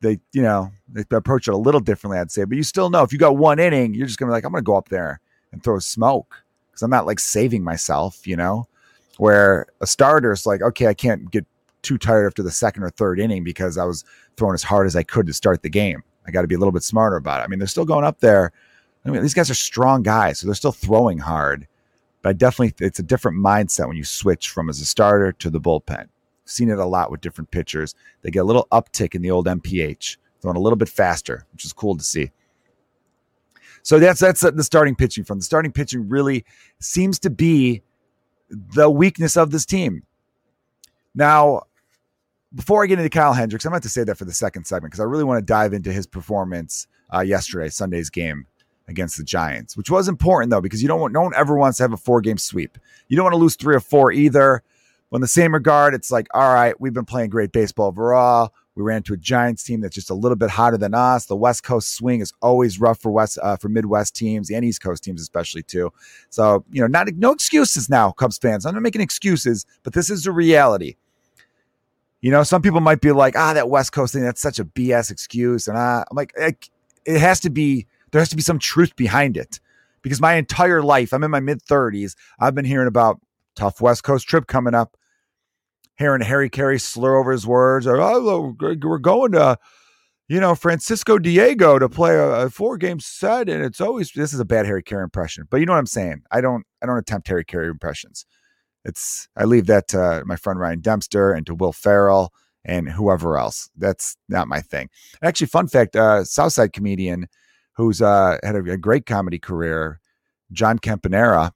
they, 0.00 0.18
you 0.32 0.42
know, 0.42 0.70
they 0.88 1.04
approach 1.10 1.48
it 1.48 1.54
a 1.54 1.56
little 1.56 1.80
differently, 1.80 2.18
I'd 2.18 2.30
say. 2.30 2.44
But 2.44 2.56
you 2.56 2.62
still 2.62 2.90
know 2.90 3.02
if 3.02 3.12
you 3.12 3.18
got 3.18 3.36
one 3.36 3.58
inning, 3.58 3.94
you're 3.94 4.06
just 4.06 4.18
gonna 4.18 4.30
be 4.30 4.34
like, 4.34 4.44
I'm 4.44 4.52
gonna 4.52 4.62
go 4.62 4.76
up 4.76 4.88
there 4.88 5.20
and 5.52 5.62
throw 5.62 5.78
smoke 5.78 6.42
because 6.70 6.82
I'm 6.82 6.90
not 6.90 7.06
like 7.06 7.18
saving 7.18 7.64
myself, 7.64 8.26
you 8.26 8.36
know. 8.36 8.66
Where 9.18 9.66
a 9.80 9.86
starter 9.86 10.32
is 10.32 10.46
like, 10.46 10.60
okay, 10.60 10.88
I 10.88 10.94
can't 10.94 11.30
get 11.30 11.46
too 11.82 11.98
tired 11.98 12.26
after 12.26 12.42
the 12.42 12.50
second 12.50 12.82
or 12.82 12.90
third 12.90 13.20
inning 13.20 13.44
because 13.44 13.78
I 13.78 13.84
was 13.84 14.04
throwing 14.36 14.54
as 14.54 14.62
hard 14.62 14.86
as 14.86 14.96
I 14.96 15.02
could 15.02 15.26
to 15.26 15.32
start 15.32 15.62
the 15.62 15.70
game. 15.70 16.02
I 16.26 16.30
got 16.30 16.42
to 16.42 16.48
be 16.48 16.54
a 16.54 16.58
little 16.58 16.72
bit 16.72 16.82
smarter 16.82 17.16
about 17.16 17.40
it. 17.40 17.44
I 17.44 17.46
mean, 17.46 17.58
they're 17.58 17.68
still 17.68 17.84
going 17.84 18.04
up 18.04 18.20
there. 18.20 18.52
I 19.04 19.10
mean, 19.10 19.22
these 19.22 19.34
guys 19.34 19.50
are 19.50 19.54
strong 19.54 20.02
guys, 20.02 20.40
so 20.40 20.46
they're 20.46 20.54
still 20.54 20.72
throwing 20.72 21.18
hard. 21.18 21.68
But 22.22 22.30
I 22.30 22.32
definitely, 22.32 22.74
it's 22.84 22.98
a 22.98 23.04
different 23.04 23.38
mindset 23.38 23.86
when 23.86 23.96
you 23.96 24.04
switch 24.04 24.50
from 24.50 24.68
as 24.68 24.80
a 24.80 24.84
starter 24.84 25.30
to 25.32 25.50
the 25.50 25.60
bullpen. 25.60 26.08
Seen 26.44 26.70
it 26.70 26.78
a 26.78 26.84
lot 26.84 27.10
with 27.10 27.20
different 27.20 27.50
pitchers. 27.52 27.94
They 28.22 28.30
get 28.30 28.40
a 28.40 28.44
little 28.44 28.66
uptick 28.72 29.14
in 29.14 29.22
the 29.22 29.30
old 29.30 29.46
MPH, 29.46 30.16
throwing 30.40 30.56
a 30.56 30.60
little 30.60 30.76
bit 30.76 30.88
faster, 30.88 31.46
which 31.52 31.64
is 31.64 31.72
cool 31.72 31.96
to 31.96 32.02
see. 32.02 32.32
So 33.82 34.00
that's 34.00 34.18
that's 34.18 34.40
the 34.40 34.64
starting 34.64 34.96
pitching 34.96 35.22
from 35.22 35.38
the 35.38 35.44
starting 35.44 35.70
pitching 35.70 36.08
really 36.08 36.44
seems 36.80 37.20
to 37.20 37.30
be 37.30 37.82
the 38.50 38.90
weakness 38.90 39.36
of 39.36 39.52
this 39.52 39.64
team. 39.64 40.02
Now, 41.16 41.62
before 42.54 42.84
I 42.84 42.86
get 42.86 42.98
into 42.98 43.10
Kyle 43.10 43.32
Hendricks, 43.32 43.64
I'm 43.64 43.70
going 43.70 43.82
to 43.82 43.88
say 43.88 44.04
that 44.04 44.16
for 44.16 44.24
the 44.24 44.32
second 44.32 44.64
segment 44.66 44.92
because 44.92 45.00
I 45.00 45.04
really 45.04 45.24
want 45.24 45.38
to 45.38 45.44
dive 45.44 45.72
into 45.72 45.92
his 45.92 46.06
performance 46.06 46.86
uh, 47.12 47.20
yesterday, 47.20 47.68
Sunday's 47.68 48.10
game 48.10 48.46
against 48.88 49.16
the 49.16 49.24
Giants, 49.24 49.76
which 49.76 49.90
was 49.90 50.06
important 50.06 50.50
though 50.50 50.60
because 50.60 50.80
you 50.80 50.88
don't 50.88 51.00
want 51.00 51.12
no 51.12 51.22
one 51.22 51.32
ever 51.34 51.56
wants 51.56 51.78
to 51.78 51.84
have 51.84 51.92
a 51.92 51.96
four 51.96 52.20
game 52.20 52.38
sweep. 52.38 52.78
You 53.08 53.16
don't 53.16 53.24
want 53.24 53.34
to 53.34 53.38
lose 53.38 53.56
three 53.56 53.74
or 53.74 53.80
four 53.80 54.12
either. 54.12 54.62
But 55.10 55.16
in 55.16 55.20
the 55.22 55.28
same 55.28 55.54
regard, 55.54 55.94
it's 55.94 56.10
like, 56.10 56.26
all 56.34 56.52
right, 56.52 56.78
we've 56.80 56.92
been 56.92 57.04
playing 57.04 57.30
great 57.30 57.52
baseball 57.52 57.88
overall. 57.88 58.52
We 58.74 58.82
ran 58.82 58.98
into 58.98 59.14
a 59.14 59.16
Giants 59.16 59.62
team 59.62 59.80
that's 59.80 59.94
just 59.94 60.10
a 60.10 60.14
little 60.14 60.36
bit 60.36 60.50
hotter 60.50 60.76
than 60.76 60.94
us. 60.94 61.26
The 61.26 61.36
West 61.36 61.62
Coast 61.62 61.94
swing 61.94 62.20
is 62.20 62.32
always 62.42 62.78
rough 62.78 63.00
for 63.00 63.10
West 63.10 63.38
uh, 63.42 63.56
for 63.56 63.68
Midwest 63.68 64.14
teams 64.14 64.50
and 64.50 64.64
East 64.64 64.82
Coast 64.82 65.02
teams 65.02 65.22
especially 65.22 65.62
too. 65.62 65.92
So 66.28 66.64
you 66.70 66.80
know, 66.80 66.86
not 66.86 67.08
no 67.14 67.32
excuses 67.32 67.88
now, 67.88 68.12
Cubs 68.12 68.36
fans. 68.36 68.66
I'm 68.66 68.74
not 68.74 68.82
making 68.82 69.00
excuses, 69.00 69.64
but 69.82 69.94
this 69.94 70.10
is 70.10 70.24
the 70.24 70.32
reality. 70.32 70.96
You 72.26 72.32
know, 72.32 72.42
some 72.42 72.60
people 72.60 72.80
might 72.80 73.00
be 73.00 73.12
like, 73.12 73.36
ah, 73.36 73.52
that 73.52 73.70
West 73.70 73.92
Coast 73.92 74.12
thing, 74.12 74.24
that's 74.24 74.40
such 74.40 74.58
a 74.58 74.64
BS 74.64 75.12
excuse. 75.12 75.68
And 75.68 75.78
I'm 75.78 76.02
like, 76.10 76.32
it, 76.36 76.68
has 77.06 77.38
to 77.38 77.50
be, 77.50 77.86
there 78.10 78.20
has 78.20 78.30
to 78.30 78.36
be 78.36 78.42
some 78.42 78.58
truth 78.58 78.96
behind 78.96 79.36
it. 79.36 79.60
Because 80.02 80.20
my 80.20 80.34
entire 80.34 80.82
life, 80.82 81.12
I'm 81.12 81.22
in 81.22 81.30
my 81.30 81.38
mid 81.38 81.62
30s, 81.62 82.16
I've 82.40 82.56
been 82.56 82.64
hearing 82.64 82.88
about 82.88 83.20
tough 83.54 83.80
West 83.80 84.02
Coast 84.02 84.26
trip 84.26 84.48
coming 84.48 84.74
up. 84.74 84.96
Hearing 85.98 86.20
Harry 86.20 86.50
Caray 86.50 86.80
slur 86.80 87.14
over 87.14 87.30
his 87.30 87.46
words, 87.46 87.86
or 87.86 88.00
oh, 88.00 88.56
we're 88.60 88.98
going 88.98 89.30
to, 89.30 89.56
you 90.26 90.40
know, 90.40 90.56
Francisco 90.56 91.20
Diego 91.20 91.78
to 91.78 91.88
play 91.88 92.16
a, 92.16 92.46
a 92.46 92.50
four 92.50 92.76
game 92.76 92.98
set, 92.98 93.48
and 93.48 93.64
it's 93.64 93.80
always 93.80 94.10
this 94.10 94.34
is 94.34 94.40
a 94.40 94.44
bad 94.44 94.66
Harry 94.66 94.82
Caray 94.82 95.04
impression, 95.04 95.44
but 95.48 95.58
you 95.58 95.66
know 95.66 95.74
what 95.74 95.78
I'm 95.78 95.86
saying. 95.86 96.22
I 96.32 96.40
don't, 96.40 96.64
I 96.82 96.86
don't 96.86 96.98
attempt 96.98 97.28
Harry 97.28 97.44
Caray 97.44 97.68
impressions. 97.68 98.26
It's 98.86 99.28
I 99.36 99.44
leave 99.44 99.66
that 99.66 99.88
to 99.88 100.22
my 100.24 100.36
friend 100.36 100.58
Ryan 100.58 100.80
Dempster 100.80 101.32
and 101.32 101.44
to 101.46 101.54
Will 101.54 101.72
Ferrell 101.72 102.32
and 102.64 102.88
whoever 102.88 103.36
else. 103.36 103.68
That's 103.76 104.16
not 104.28 104.48
my 104.48 104.60
thing. 104.60 104.88
Actually, 105.22 105.48
fun 105.48 105.68
fact: 105.68 105.96
uh, 105.96 106.24
Southside 106.24 106.72
comedian 106.72 107.28
who's 107.72 108.00
uh, 108.00 108.38
had 108.42 108.56
a, 108.56 108.72
a 108.72 108.78
great 108.78 109.04
comedy 109.04 109.38
career, 109.38 110.00
John 110.52 110.78
Caponera 110.78 111.52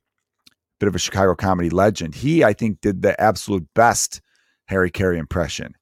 bit 0.81 0.89
of 0.89 0.95
a 0.97 0.99
Chicago 0.99 1.37
comedy 1.37 1.71
legend. 1.71 2.15
He, 2.15 2.43
I 2.43 2.53
think, 2.55 2.81
did 2.81 3.03
the 3.03 3.19
absolute 3.21 3.69
best 3.75 4.21
Harry 4.67 4.91
Caray 4.91 5.19
impression. 5.19 5.75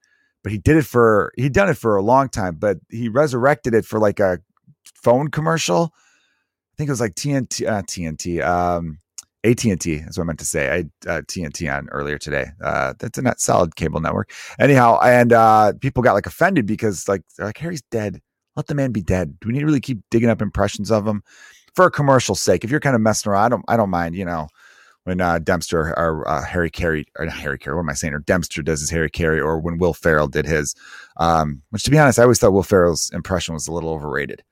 But 0.42 0.52
he 0.52 0.58
did 0.58 0.76
it 0.76 0.84
for 0.84 1.32
he'd 1.36 1.52
done 1.52 1.68
it 1.68 1.78
for 1.78 1.96
a 1.96 2.02
long 2.02 2.28
time, 2.28 2.56
but 2.56 2.78
he 2.90 3.08
resurrected 3.08 3.74
it 3.74 3.84
for 3.84 3.98
like 3.98 4.20
a 4.20 4.40
phone 4.94 5.28
commercial. 5.28 5.94
I 5.94 6.74
think 6.76 6.88
it 6.88 6.92
was 6.92 7.00
like 7.00 7.14
TNT, 7.14 7.66
uh, 7.66 7.82
TNT, 7.82 8.44
um, 8.44 8.98
AT 9.50 9.64
and 9.64 9.80
T. 9.80 9.96
That's 9.96 10.18
what 10.18 10.24
I 10.24 10.26
meant 10.26 10.38
to 10.40 10.44
say. 10.44 10.70
I 10.70 10.76
had 10.76 10.90
uh, 11.06 11.22
TNT 11.22 11.72
on 11.72 11.88
earlier 11.90 12.18
today. 12.18 12.46
Uh, 12.62 12.94
that's 12.98 13.18
a 13.18 13.22
net 13.22 13.40
solid 13.40 13.76
cable 13.76 14.00
network. 14.00 14.32
Anyhow, 14.58 14.98
and 15.02 15.32
uh, 15.32 15.72
people 15.80 16.02
got 16.02 16.14
like 16.14 16.26
offended 16.26 16.66
because 16.66 17.08
like 17.08 17.22
they're 17.36 17.46
like 17.46 17.58
Harry's 17.58 17.82
dead. 17.90 18.20
Let 18.56 18.66
the 18.66 18.74
man 18.74 18.92
be 18.92 19.02
dead. 19.02 19.38
Do 19.40 19.48
we 19.48 19.54
need 19.54 19.60
to 19.60 19.66
really 19.66 19.80
keep 19.80 20.00
digging 20.10 20.30
up 20.30 20.42
impressions 20.42 20.90
of 20.90 21.06
him 21.06 21.22
for 21.74 21.86
a 21.86 21.90
commercial 21.90 22.34
sake? 22.34 22.64
If 22.64 22.70
you're 22.70 22.80
kind 22.80 22.96
of 22.96 23.02
messing 23.02 23.30
around, 23.30 23.44
I 23.44 23.48
don't. 23.48 23.64
I 23.68 23.76
don't 23.76 23.90
mind. 23.90 24.16
You 24.16 24.24
know, 24.24 24.48
when 25.04 25.20
uh, 25.20 25.38
Dempster 25.38 25.94
or 25.96 26.28
uh, 26.28 26.44
Harry 26.44 26.70
Caray 26.70 27.06
or 27.18 27.26
Harry 27.26 27.58
Caray, 27.58 27.74
what 27.74 27.82
am 27.82 27.88
I 27.88 27.94
saying? 27.94 28.14
Or 28.14 28.18
Dempster 28.18 28.62
does 28.62 28.80
his 28.80 28.90
Harry 28.90 29.10
Caray, 29.10 29.40
or 29.40 29.58
when 29.58 29.78
Will 29.78 29.94
Ferrell 29.94 30.28
did 30.28 30.44
his. 30.44 30.74
Um, 31.16 31.62
which, 31.70 31.84
to 31.84 31.90
be 31.90 31.98
honest, 31.98 32.18
I 32.18 32.22
always 32.22 32.38
thought 32.38 32.52
Will 32.52 32.62
Ferrell's 32.62 33.10
impression 33.12 33.54
was 33.54 33.66
a 33.66 33.72
little 33.72 33.90
overrated. 33.90 34.42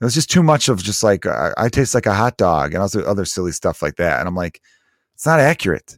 It 0.00 0.04
was 0.04 0.14
just 0.14 0.30
too 0.30 0.42
much 0.42 0.68
of 0.68 0.82
just 0.82 1.02
like 1.02 1.24
uh, 1.24 1.52
I 1.56 1.68
taste 1.68 1.94
like 1.94 2.06
a 2.06 2.14
hot 2.14 2.36
dog 2.36 2.74
and 2.74 2.82
also 2.82 3.02
other 3.02 3.24
silly 3.24 3.52
stuff 3.52 3.80
like 3.80 3.96
that. 3.96 4.18
And 4.18 4.28
I'm 4.28 4.34
like, 4.34 4.60
it's 5.14 5.24
not 5.24 5.40
accurate. 5.40 5.96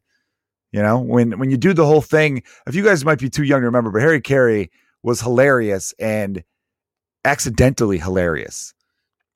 You 0.72 0.82
know, 0.82 0.98
when 0.98 1.38
when 1.38 1.50
you 1.50 1.56
do 1.56 1.72
the 1.72 1.86
whole 1.86 2.02
thing, 2.02 2.42
if 2.66 2.74
you 2.74 2.84
guys 2.84 3.04
might 3.04 3.18
be 3.18 3.30
too 3.30 3.42
young 3.42 3.60
to 3.60 3.66
remember, 3.66 3.90
but 3.90 4.02
Harry 4.02 4.20
Caray 4.20 4.68
was 5.02 5.20
hilarious 5.20 5.94
and 5.98 6.44
accidentally 7.24 7.98
hilarious 7.98 8.74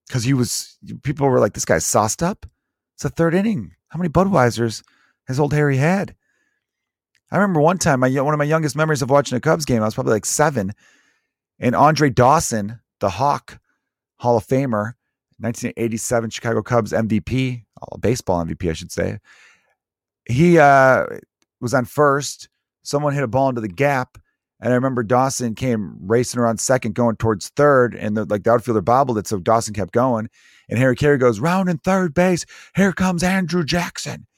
because 0.07 0.25
he 0.25 0.35
was. 0.35 0.78
People 1.02 1.28
were 1.28 1.40
like, 1.40 1.54
"This 1.54 1.64
guy's 1.64 1.87
sauced 1.87 2.23
up." 2.23 2.47
It's 2.95 3.04
a 3.04 3.09
third 3.09 3.35
inning. 3.35 3.75
How 3.88 3.99
many 3.99 4.11
Budweisers 4.11 4.83
has 5.26 5.40
old 5.40 5.54
Harry 5.54 5.78
had? 5.78 6.14
I 7.31 7.37
remember 7.37 7.61
one 7.61 7.78
time, 7.78 8.00
my 8.00 8.11
one 8.21 8.35
of 8.35 8.38
my 8.38 8.45
youngest 8.45 8.76
memories 8.76 9.00
of 9.00 9.09
watching 9.11 9.37
a 9.37 9.40
Cubs 9.40 9.64
game. 9.64 9.83
I 9.83 9.87
was 9.87 9.95
probably 9.95 10.12
like 10.12 10.26
seven, 10.26 10.73
and 11.59 11.75
Andre 11.75 12.11
Dawson, 12.11 12.78
the 13.00 13.09
Hawk, 13.09 13.59
Hall 14.23 14.37
of 14.37 14.47
Famer, 14.47 14.95
1987 15.41 16.31
Chicago 16.31 16.62
Cubs 16.62 16.93
MVP, 16.93 17.64
baseball 18.00 18.45
MVP, 18.45 18.71
I 18.71 18.73
should 18.73 18.93
say. 18.93 19.19
He 20.26 20.59
uh, 20.59 21.07
was 21.61 21.75
on 21.75 21.87
first. 21.87 22.49
Someone 22.85 23.14
hit 23.14 23.25
a 23.25 23.29
ball 23.29 23.49
into 23.49 23.61
the 23.61 23.67
gap, 23.67 24.19
and 24.61 24.73
I 24.73 24.76
remember 24.76 25.02
Dawson 25.02 25.57
came 25.57 25.97
racing 26.00 26.38
around 26.38 26.61
second, 26.61 26.95
going 26.95 27.17
towards 27.17 27.49
third, 27.49 27.97
and 27.97 28.17
the, 28.17 28.25
like 28.25 28.45
the 28.45 28.52
outfielder 28.52 28.81
bobbled 28.81 29.19
it, 29.19 29.26
so 29.26 29.41
Dawson 29.41 29.75
kept 29.75 29.93
going. 29.93 30.29
And 30.69 30.79
Harry 30.79 30.95
Caray 30.95 31.19
goes 31.19 31.41
round 31.41 31.69
in 31.69 31.79
third 31.79 32.14
base. 32.14 32.47
Here 32.76 32.93
comes 32.93 33.25
Andrew 33.25 33.64
Jackson. 33.64 34.29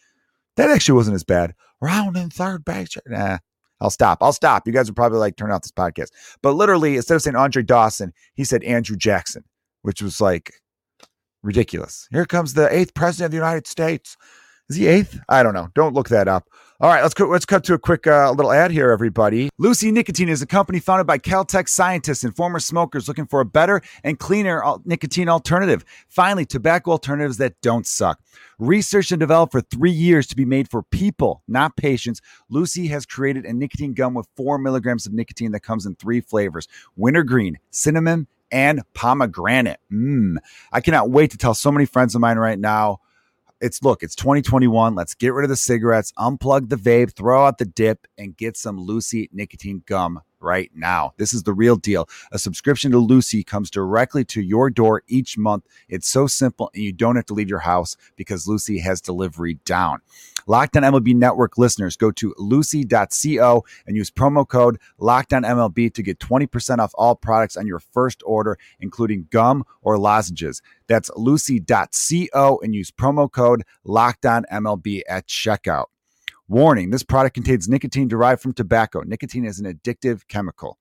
That 0.57 0.71
actually 0.71 0.97
wasn't 0.97 1.17
as 1.17 1.25
bad. 1.25 1.55
Round 1.83 2.17
in 2.17 2.31
third 2.31 2.65
base. 2.65 2.97
Nah, 3.07 3.37
I'll 3.83 3.91
stop. 3.91 4.23
I'll 4.23 4.33
stop. 4.33 4.67
You 4.67 4.73
guys 4.73 4.89
would 4.89 4.97
probably 4.97 5.19
like 5.19 5.37
turn 5.37 5.53
off 5.53 5.61
this 5.61 5.73
podcast. 5.73 6.09
But 6.43 6.53
literally, 6.53 6.97
instead 6.97 7.17
of 7.17 7.23
saying 7.23 7.37
Andre 7.37 7.63
Dawson, 7.63 8.15
he 8.33 8.45
said 8.45 8.65
Andrew 8.65 8.97
Jackson 8.97 9.45
which 9.85 10.01
was 10.01 10.19
like 10.21 10.55
ridiculous. 11.43 12.09
Here 12.11 12.25
comes 12.25 12.55
the 12.55 12.75
eighth 12.75 12.95
president 12.95 13.27
of 13.27 13.31
the 13.33 13.37
United 13.37 13.67
States. 13.67 14.17
Is 14.71 14.77
he 14.77 14.87
eighth? 14.87 15.21
I 15.29 15.43
don't 15.43 15.53
know. 15.53 15.69
Don't 15.75 15.93
look 15.93 16.09
that 16.09 16.27
up. 16.27 16.49
All 16.81 16.89
right, 16.89 17.03
let's 17.03 17.19
let's 17.21 17.45
cut 17.45 17.65
to 17.65 17.75
a 17.75 17.79
quick 17.79 18.07
uh, 18.07 18.33
little 18.33 18.51
ad 18.51 18.71
here, 18.71 18.91
everybody. 18.91 19.51
Lucy 19.59 19.93
Nicotine 19.93 20.31
is 20.31 20.41
a 20.43 20.47
company 20.47 20.81
founded 20.81 21.07
by 21.07 21.19
Caltech 21.19 21.69
scientists 21.69 22.25
and 22.25 22.35
former 22.35 22.59
smokers 22.59 23.07
looking 23.07 23.27
for 23.27 23.41
a 23.41 23.45
better 23.45 23.83
and 24.03 24.19
cleaner 24.19 24.63
nicotine 24.85 25.29
alternative. 25.29 25.85
Finally, 26.09 26.47
tobacco 26.47 26.93
alternatives 26.93 27.37
that 27.37 27.61
don't 27.61 27.87
suck. 27.87 28.19
Researched 28.59 29.13
and 29.13 29.21
developed 29.21 29.53
for 29.53 29.61
three 29.61 29.93
years 29.93 30.27
to 30.29 30.37
be 30.37 30.45
made 30.47 30.71
for 30.71 30.83
people, 30.83 31.43
not 31.47 31.77
patients, 31.77 32.21
Lucy 32.49 32.87
has 32.89 33.05
created 33.05 33.45
a 33.45 33.53
nicotine 33.53 33.93
gum 33.93 34.15
with 34.15 34.27
four 34.35 34.59
milligrams 34.59 35.07
of 35.07 35.13
nicotine 35.13 35.53
that 35.53 35.61
comes 35.61 35.87
in 35.87 35.95
three 35.95 36.21
flavors: 36.21 36.67
wintergreen, 36.97 37.59
cinnamon, 37.71 38.27
and 38.55 38.83
pomegranate. 38.95 39.81
Mmm. 39.93 40.37
I 40.73 40.81
cannot 40.81 41.11
wait 41.11 41.33
to 41.33 41.37
tell 41.37 41.55
so 41.55 41.73
many 41.73 41.87
friends 41.87 42.15
of 42.15 42.21
mine 42.21 42.39
right 42.39 42.59
now. 42.59 43.01
It's 43.61 43.83
look, 43.83 44.03
it's 44.05 44.15
2021. 44.15 44.95
Let's 44.95 45.15
get 45.15 45.35
rid 45.35 45.45
of 45.45 45.49
the 45.49 45.57
cigarettes, 45.57 46.13
unplug 46.17 46.69
the 46.69 46.77
vape, 46.77 47.17
throw 47.17 47.47
out 47.47 47.59
the 47.59 47.65
dip, 47.65 48.07
and 48.17 48.37
get 48.37 48.57
some 48.57 48.79
Lucy 48.79 49.29
nicotine 49.33 49.83
gum 49.87 50.21
right 50.45 50.71
now. 50.75 51.15
This 51.17 51.33
is 51.33 51.43
the 51.43 51.53
real 51.55 51.77
deal. 51.77 52.09
A 52.31 52.39
subscription 52.39 52.93
to 52.93 52.99
Lucy 52.99 53.43
comes 53.43 53.71
directly 53.71 54.25
to 54.27 54.43
your 54.43 54.71
door 54.71 55.03
each 55.09 55.37
month. 55.37 55.65
It's 55.89 56.09
so 56.09 56.27
simple, 56.27 56.71
and 56.75 56.85
you 56.85 56.93
don't 56.93 57.17
have 57.17 57.27
to 57.27 57.35
leave 57.35 57.49
your 57.49 57.61
house 57.61 57.97
because 58.15 58.47
Lucy 58.47 58.79
has 58.79 59.01
delivery 59.01 59.55
down. 59.65 60.01
Locked 60.47 60.77
on 60.77 60.83
MLB 60.83 61.15
Network 61.15 61.57
listeners, 61.57 61.97
go 61.97 62.11
to 62.13 62.35
lucy.co 62.37 63.65
and 63.87 63.97
use 63.97 64.11
promo 64.11 64.47
code 64.47 64.79
Locked 64.99 65.33
on 65.33 65.43
MLB 65.43 65.93
to 65.95 66.03
get 66.03 66.19
20% 66.19 66.79
off 66.79 66.93
all 66.95 67.17
products 67.17 67.57
on 67.57 67.67
your 67.67 67.81
first 67.81 68.23
order, 68.27 68.59
including 68.79 69.27
gum 69.31 69.65
or 69.81 69.99
lozenges. 69.99 70.61
That's 70.87 71.11
lucy.co 71.17 72.61
and 72.63 72.75
use 72.75 72.91
promo 72.91 73.31
code 73.33 73.63
Locked 73.85 74.27
on 74.27 74.45
MLB 74.53 75.01
at 75.09 75.27
checkout. 75.27 75.87
Warning 76.49 76.91
this 76.91 77.03
product 77.03 77.35
contains 77.35 77.69
nicotine 77.69 78.09
derived 78.09 78.43
from 78.43 78.53
tobacco. 78.53 79.01
Nicotine 79.01 79.45
is 79.45 79.59
an 79.59 79.73
addictive 79.73 80.29
chemical. 80.29 80.79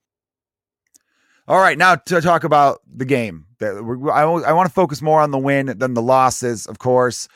All 1.47 1.59
right, 1.59 1.77
now 1.77 1.95
to 1.95 2.21
talk 2.21 2.43
about 2.43 2.79
the 2.89 3.05
game. 3.05 3.47
I, 3.61 4.25
want 4.25 4.67
to 4.67 4.73
focus 4.73 5.01
more 5.01 5.21
on 5.21 5.31
the 5.31 5.37
win 5.37 5.73
than 5.77 5.93
the 5.93 6.01
losses, 6.01 6.65
of 6.65 6.79
course. 6.79 7.27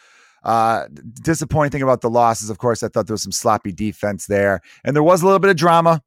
Uh, 0.44 0.86
disappointing 1.22 1.72
thing 1.72 1.82
about 1.82 2.02
the 2.02 2.10
losses, 2.10 2.50
of 2.50 2.58
course, 2.58 2.84
I 2.84 2.88
thought 2.88 3.08
there 3.08 3.14
was 3.14 3.24
some 3.24 3.34
sloppy 3.34 3.74
defense 3.74 4.28
there, 4.28 4.62
and 4.86 4.96
there 4.96 5.04
was 5.04 5.22
a 5.22 5.26
little 5.26 5.40
bit 5.40 5.52
of 5.52 5.58
drama. 5.58 6.02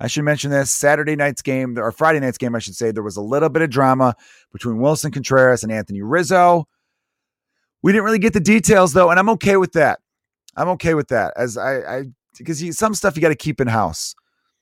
I 0.00 0.08
should 0.08 0.24
mention 0.24 0.50
this 0.50 0.72
Saturday 0.72 1.14
night's 1.14 1.42
game 1.42 1.78
or 1.78 1.92
Friday 1.92 2.18
night's 2.18 2.38
game, 2.38 2.56
I 2.56 2.58
should 2.58 2.74
say. 2.74 2.90
There 2.90 3.04
was 3.04 3.16
a 3.16 3.22
little 3.22 3.48
bit 3.48 3.62
of 3.62 3.70
drama 3.70 4.16
between 4.52 4.78
Willson 4.78 5.12
Contreras 5.12 5.62
and 5.62 5.70
Anthony 5.70 6.02
Rizzo. 6.02 6.66
We 7.82 7.92
didn't 7.92 8.04
really 8.04 8.18
get 8.18 8.32
the 8.32 8.40
details 8.40 8.92
though, 8.92 9.10
and 9.10 9.18
I'm 9.18 9.28
okay 9.30 9.56
with 9.56 9.72
that. 9.72 10.00
I'm 10.56 10.68
okay 10.70 10.94
with 10.94 11.08
that 11.08 11.32
as 11.36 11.56
I, 11.56 11.78
I 11.78 12.04
because 12.38 12.76
some 12.76 12.94
stuff 12.94 13.16
you 13.16 13.22
got 13.22 13.28
to 13.28 13.36
keep 13.36 13.60
in 13.60 13.68
house. 13.68 14.14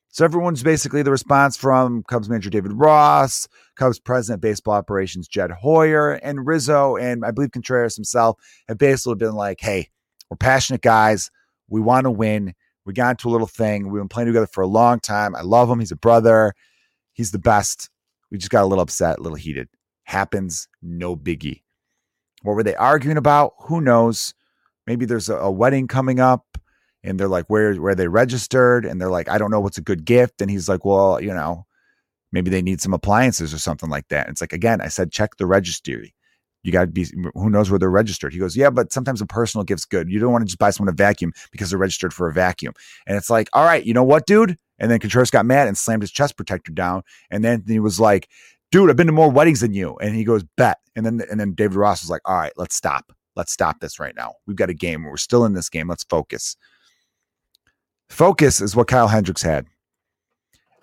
So 0.09 0.27
everyone's 0.27 0.63
basically 0.63 1.03
the 1.03 1.11
response 1.11 1.57
from 1.57 2.03
Cubs 2.03 2.29
manager 2.29 2.51
David 2.51 2.73
Ross, 2.75 3.49
Cubs 3.77 3.99
president 3.99 4.43
baseball 4.43 4.75
operations 4.75 5.27
Jed 5.27 5.51
Hoyer, 5.51 6.13
and 6.23 6.47
Rizzo, 6.47 6.97
and 6.97 7.25
I 7.25 7.31
believe 7.31 7.53
Contreras 7.53 7.97
himself 7.97 8.39
have 8.69 8.77
basically 8.77 9.15
been 9.15 9.35
like, 9.35 9.61
"Hey, 9.61 9.89
we're 10.29 10.37
passionate 10.37 10.83
guys. 10.83 11.31
We 11.69 11.81
want 11.81 12.05
to 12.05 12.11
win. 12.11 12.55
We 12.85 12.93
got 12.93 13.11
into 13.11 13.29
a 13.29 13.33
little 13.33 13.47
thing. 13.47 13.89
We've 13.91 14.01
been 14.01 14.09
playing 14.09 14.27
together 14.27 14.47
for 14.47 14.63
a 14.63 14.67
long 14.67 15.01
time. 15.01 15.35
I 15.35 15.43
love 15.43 15.71
him. 15.71 15.79
He's 15.79 15.93
a 15.93 15.97
brother. 15.97 16.55
He's 17.13 17.31
the 17.31 17.39
best. 17.39 17.89
We 18.31 18.39
just 18.39 18.51
got 18.51 18.65
a 18.65 18.67
little 18.67 18.83
upset, 18.83 19.19
a 19.19 19.23
little 19.23 19.37
heated. 19.37 19.69
Happens. 20.05 20.69
No 20.83 21.17
biggie. 21.17 21.63
What 22.43 22.55
were 22.55 22.63
they 22.63 22.75
arguing 22.75 23.17
about? 23.17 23.53
Who 23.65 23.81
knows? 23.81 24.35
Maybe 24.87 25.07
there's 25.07 25.29
a, 25.29 25.37
a 25.37 25.51
wedding 25.51 25.89
coming 25.89 26.21
up 26.21 26.59
and 27.05 27.19
they're 27.19 27.29
like, 27.29 27.47
where 27.49 27.75
where 27.75 27.95
they 27.95 28.09
registered? 28.09 28.85
And 28.85 29.01
they're 29.01 29.11
like, 29.11 29.29
I 29.29 29.39
don't 29.39 29.51
know 29.51 29.61
what's 29.61 29.79
a 29.79 29.83
good 29.83 30.05
gift. 30.05 30.41
And 30.41 30.51
he's 30.51 30.69
like, 30.69 30.85
well, 30.85 31.21
you 31.21 31.33
know, 31.35 31.67
maybe 32.33 32.51
they 32.51 32.63
need 32.63 32.81
some 32.81 32.95
appliances 32.95 33.53
or 33.53 33.59
something 33.59 33.91
like 33.91 34.09
that. 34.09 34.27
And 34.27 34.35
it's 34.35 34.41
like, 34.41 34.53
again, 34.53 34.81
I 34.81 34.89
said, 34.89 35.13
check 35.13 35.37
the 35.37 35.47
registry. 35.47 36.15
You 36.65 36.71
got 36.71 36.83
to 36.83 36.87
be, 36.87 37.07
who 37.35 37.51
knows 37.51 37.71
where 37.71 37.79
they're 37.79 37.91
registered? 37.91 38.33
He 38.33 38.39
goes, 38.39 38.57
yeah, 38.57 38.71
but 38.71 38.93
sometimes 38.93 39.21
a 39.21 39.27
personal 39.27 39.65
gift's 39.65 39.85
good. 39.85 40.09
You 40.09 40.21
don't 40.21 40.31
want 40.31 40.43
to 40.43 40.47
just 40.47 40.59
buy 40.59 40.71
someone 40.71 40.93
a 40.93 40.97
vacuum 40.97 41.33
because 41.51 41.71
they're 41.71 41.79
registered 41.79 42.15
for 42.15 42.29
a 42.29 42.33
vacuum. 42.33 42.73
And 43.05 43.17
it's 43.17 43.29
like, 43.29 43.49
all 43.53 43.65
right, 43.65 43.85
you 43.85 43.93
know 43.93 44.05
what, 44.05 44.27
dude? 44.27 44.57
And 44.79 44.89
then 44.91 45.01
Contreras 45.01 45.31
got 45.31 45.45
mad 45.45 45.67
and 45.67 45.77
slammed 45.77 46.03
his 46.03 46.13
chest 46.13 46.37
protector 46.37 46.71
down. 46.71 47.03
And 47.31 47.45
then 47.45 47.65
he 47.67 47.81
was 47.81 47.99
like, 47.99 48.29
dude, 48.71 48.91
I've 48.91 48.97
been 48.97 49.09
to 49.09 49.13
more 49.13 49.31
weddings 49.31 49.61
than 49.61 49.75
you. 49.75 49.97
And 49.97 50.15
he 50.15 50.23
goes, 50.23 50.45
bet. 50.57 50.79
And 50.95 51.05
then, 51.05 51.21
and 51.29 51.41
then 51.41 51.55
David 51.55 51.77
Ross 51.77 52.03
was 52.03 52.11
like, 52.11 52.23
all 52.25 52.37
right, 52.37 52.53
let's 52.57 52.77
stop. 52.77 53.13
Let's 53.35 53.53
stop 53.53 53.81
this 53.81 53.99
right 53.99 54.15
now. 54.15 54.35
We've 54.47 54.57
got 54.57 54.71
a 54.71 54.75
game. 54.75 55.05
We're 55.05 55.17
still 55.17 55.45
in 55.45 55.55
this 55.55 55.69
game. 55.69 55.89
Let's 55.89 56.05
focus. 56.05 56.57
Focus 58.09 58.61
is 58.61 58.77
what 58.77 58.89
Kyle 58.89 59.09
Hendricks 59.09 59.43
had 59.43 59.67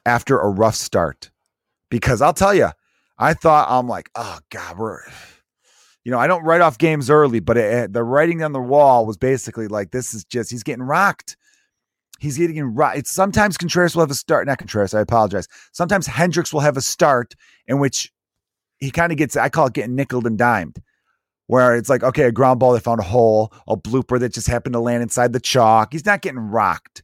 after 0.05 0.39
a 0.39 0.49
rough 0.49 0.75
start. 0.75 1.29
Because 1.89 2.21
I'll 2.21 2.33
tell 2.33 2.53
you, 2.53 2.69
I 3.17 3.33
thought, 3.33 3.67
I'm 3.69 3.87
like, 3.87 4.09
oh 4.15 4.39
God, 4.49 4.77
we're, 4.77 5.01
you 6.03 6.11
know, 6.11 6.19
I 6.19 6.27
don't 6.27 6.43
write 6.43 6.61
off 6.61 6.77
games 6.77 7.09
early, 7.09 7.39
but 7.39 7.57
it, 7.57 7.93
the 7.93 8.03
writing 8.03 8.41
on 8.43 8.53
the 8.53 8.61
wall 8.61 9.05
was 9.05 9.17
basically 9.17 9.67
like, 9.67 9.91
this 9.91 10.13
is 10.13 10.23
just, 10.23 10.49
he's 10.51 10.63
getting 10.63 10.83
rocked. 10.83 11.35
He's 12.19 12.37
getting 12.37 12.75
rocked. 12.75 13.07
Sometimes 13.07 13.57
Contreras 13.57 13.95
will 13.95 14.03
have 14.03 14.11
a 14.11 14.15
start, 14.15 14.47
not 14.47 14.57
Contreras, 14.57 14.93
I 14.93 15.01
apologize. 15.01 15.47
Sometimes 15.71 16.07
Hendricks 16.07 16.53
will 16.53 16.59
have 16.61 16.77
a 16.77 16.81
start 16.81 17.35
in 17.67 17.79
which 17.79 18.11
he 18.77 18.91
kind 18.91 19.11
of 19.11 19.17
gets, 19.17 19.35
I 19.37 19.49
call 19.49 19.67
it 19.67 19.73
getting 19.73 19.95
nickled 19.95 20.25
and 20.25 20.37
dimed 20.37 20.81
where 21.49 21.75
it's 21.75 21.89
like, 21.89 22.03
okay, 22.03 22.25
a 22.25 22.31
ground 22.31 22.59
ball, 22.59 22.73
they 22.73 22.79
found 22.79 22.99
a 22.99 23.03
hole, 23.03 23.51
a 23.67 23.75
blooper 23.75 24.19
that 24.19 24.31
just 24.31 24.45
happened 24.45 24.73
to 24.73 24.79
land 24.79 25.01
inside 25.01 25.33
the 25.33 25.39
chalk. 25.39 25.91
He's 25.91 26.05
not 26.05 26.21
getting 26.21 26.37
rocked. 26.39 27.01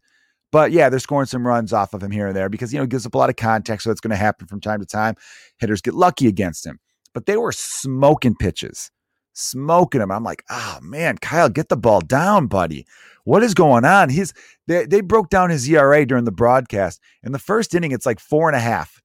But 0.51 0.71
yeah, 0.71 0.87
they're 0.87 0.99
scoring 0.99 1.25
some 1.25 1.47
runs 1.47 1.73
off 1.73 1.95
of 1.95 2.03
him 2.03 2.11
here 2.11 2.27
and 2.27 2.35
there 2.35 2.47
because, 2.47 2.71
you 2.71 2.79
know, 2.79 2.85
gives 2.85 3.07
up 3.07 3.15
a 3.15 3.17
lot 3.17 3.31
of 3.31 3.37
contact. 3.37 3.81
So 3.81 3.89
it's 3.89 3.99
going 3.99 4.11
to 4.11 4.15
happen 4.15 4.45
from 4.45 4.61
time 4.61 4.81
to 4.81 4.85
time. 4.85 5.15
Hitters 5.57 5.81
get 5.81 5.95
lucky 5.95 6.27
against 6.27 6.63
him. 6.63 6.79
But 7.11 7.25
they 7.25 7.37
were 7.37 7.51
smoking 7.51 8.35
pitches, 8.35 8.91
smoking 9.33 9.97
them. 9.97 10.11
I'm 10.11 10.23
like, 10.23 10.43
oh 10.51 10.77
man, 10.79 11.17
Kyle, 11.17 11.49
get 11.49 11.69
the 11.69 11.75
ball 11.75 12.01
down, 12.01 12.45
buddy. 12.45 12.85
What 13.23 13.41
is 13.41 13.55
going 13.55 13.83
on? 13.83 14.09
He's 14.09 14.31
they, 14.67 14.85
they 14.85 15.01
broke 15.01 15.31
down 15.31 15.49
his 15.49 15.67
ERA 15.67 16.05
during 16.05 16.25
the 16.25 16.31
broadcast. 16.31 17.01
In 17.23 17.31
the 17.31 17.39
first 17.39 17.73
inning, 17.73 17.93
it's 17.93 18.05
like 18.05 18.19
four 18.19 18.47
and 18.47 18.55
a 18.55 18.59
half. 18.59 19.01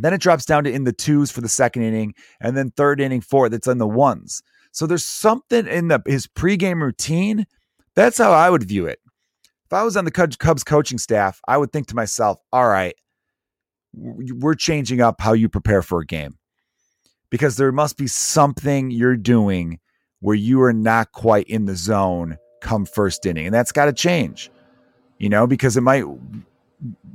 Then 0.00 0.14
it 0.14 0.20
drops 0.20 0.44
down 0.44 0.64
to 0.64 0.70
in 0.70 0.84
the 0.84 0.92
twos 0.92 1.30
for 1.30 1.40
the 1.40 1.48
second 1.48 1.82
inning, 1.82 2.14
and 2.40 2.56
then 2.56 2.70
third 2.70 3.00
inning 3.00 3.20
four 3.20 3.48
that's 3.48 3.66
in 3.66 3.78
the 3.78 3.88
ones. 3.88 4.42
So 4.72 4.86
there's 4.86 5.04
something 5.04 5.66
in 5.66 5.88
the 5.88 6.00
his 6.06 6.26
pregame 6.26 6.80
routine. 6.80 7.46
That's 7.94 8.18
how 8.18 8.32
I 8.32 8.48
would 8.48 8.62
view 8.62 8.86
it. 8.86 9.00
If 9.66 9.72
I 9.72 9.82
was 9.82 9.96
on 9.96 10.04
the 10.04 10.10
Cubs 10.10 10.64
coaching 10.64 10.98
staff, 10.98 11.40
I 11.48 11.58
would 11.58 11.72
think 11.72 11.88
to 11.88 11.96
myself, 11.96 12.38
all 12.52 12.68
right, 12.68 12.94
we're 13.92 14.54
changing 14.54 15.00
up 15.00 15.20
how 15.20 15.32
you 15.32 15.48
prepare 15.48 15.82
for 15.82 16.00
a 16.00 16.06
game 16.06 16.38
because 17.30 17.56
there 17.56 17.72
must 17.72 17.96
be 17.96 18.06
something 18.06 18.90
you're 18.90 19.16
doing 19.16 19.78
where 20.20 20.36
you 20.36 20.62
are 20.62 20.72
not 20.72 21.12
quite 21.12 21.46
in 21.48 21.66
the 21.66 21.76
zone 21.76 22.38
come 22.60 22.84
first 22.86 23.26
inning. 23.26 23.46
And 23.46 23.54
that's 23.54 23.72
got 23.72 23.86
to 23.86 23.92
change, 23.92 24.50
you 25.18 25.28
know, 25.28 25.46
because 25.46 25.76
it 25.76 25.82
might, 25.82 26.04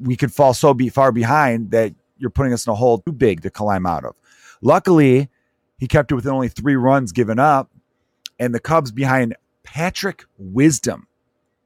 we 0.01 0.15
could 0.15 0.31
fall 0.33 0.53
so 0.53 0.73
be 0.73 0.89
far 0.89 1.11
behind 1.11 1.71
that 1.71 1.93
you're 2.23 2.31
putting 2.31 2.53
us 2.53 2.65
in 2.65 2.71
a 2.71 2.75
hole 2.75 2.99
too 2.99 3.11
big 3.11 3.41
to 3.41 3.51
climb 3.51 3.85
out 3.85 4.05
of. 4.05 4.15
Luckily, 4.61 5.29
he 5.77 5.87
kept 5.87 6.11
it 6.11 6.15
within 6.15 6.31
only 6.31 6.47
three 6.47 6.75
runs 6.75 7.11
given 7.11 7.37
up, 7.37 7.69
and 8.39 8.55
the 8.55 8.59
Cubs 8.59 8.91
behind 8.91 9.35
Patrick 9.63 10.23
Wisdom. 10.37 11.07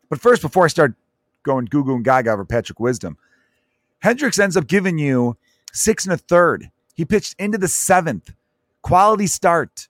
But 0.10 0.20
first, 0.20 0.42
before 0.42 0.66
I 0.66 0.68
start 0.68 0.96
going 1.44 1.66
goo 1.66 1.84
goo 1.84 1.96
and 1.96 2.04
gaga 2.04 2.32
over 2.32 2.44
Patrick 2.44 2.80
Wisdom, 2.80 3.18
Hendricks 4.00 4.40
ends 4.40 4.58
up 4.58 4.68
giving 4.68 4.98
you 4.98 5.38
six 5.72 6.06
and 6.06 6.14
a 6.14 6.18
third. 6.18 6.70
He 6.96 7.06
pitched 7.06 7.36
into 7.40 7.58
the 7.58 7.68
seventh. 7.68 8.34
Quality 8.82 9.28
start, 9.28 9.88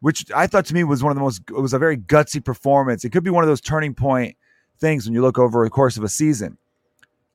which 0.00 0.30
I 0.34 0.46
thought 0.46 0.66
to 0.66 0.74
me 0.74 0.84
was 0.84 1.02
one 1.02 1.10
of 1.10 1.16
the 1.16 1.22
most, 1.22 1.42
it 1.48 1.60
was 1.60 1.72
a 1.72 1.78
very 1.78 1.96
gutsy 1.96 2.44
performance. 2.44 3.04
It 3.04 3.10
could 3.10 3.24
be 3.24 3.30
one 3.30 3.44
of 3.44 3.48
those 3.48 3.60
turning 3.60 3.94
point 3.94 4.36
things 4.78 5.06
when 5.06 5.14
you 5.14 5.22
look 5.22 5.38
over 5.38 5.64
the 5.64 5.70
course 5.70 5.96
of 5.96 6.04
a 6.04 6.08
season. 6.08 6.58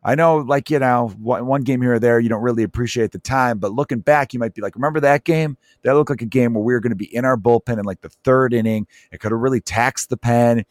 I 0.02 0.16
know, 0.16 0.38
like, 0.38 0.70
you 0.70 0.80
know, 0.80 1.10
one 1.20 1.64
game 1.64 1.82
here 1.82 1.96
or 1.96 2.00
there, 2.00 2.22
you 2.22 2.30
don't 2.30 2.42
really 2.42 2.64
appreciate 2.64 3.12
the 3.12 3.20
time, 3.20 3.60
but 3.60 3.74
looking 3.74 4.00
back, 4.00 4.34
you 4.34 4.40
might 4.40 4.54
be 4.54 4.62
like, 4.62 4.76
remember 4.76 5.02
that 5.02 5.26
game? 5.26 5.58
That 5.82 5.94
looked 5.96 6.10
like 6.10 6.22
a 6.22 6.26
game 6.26 6.54
where 6.54 6.64
we 6.64 6.74
were 6.74 6.80
going 6.80 6.92
to 6.92 6.96
be 6.96 7.14
in 7.14 7.26
our 7.26 7.36
bullpen 7.36 7.80
in 7.80 7.84
like 7.84 8.00
the 8.00 8.10
third 8.10 8.54
inning. 8.54 8.88
It 9.12 9.20
could 9.20 9.34
have 9.34 9.42
really 9.42 9.60
taxed 9.60 10.10
the 10.10 10.16
pen. 10.16 10.66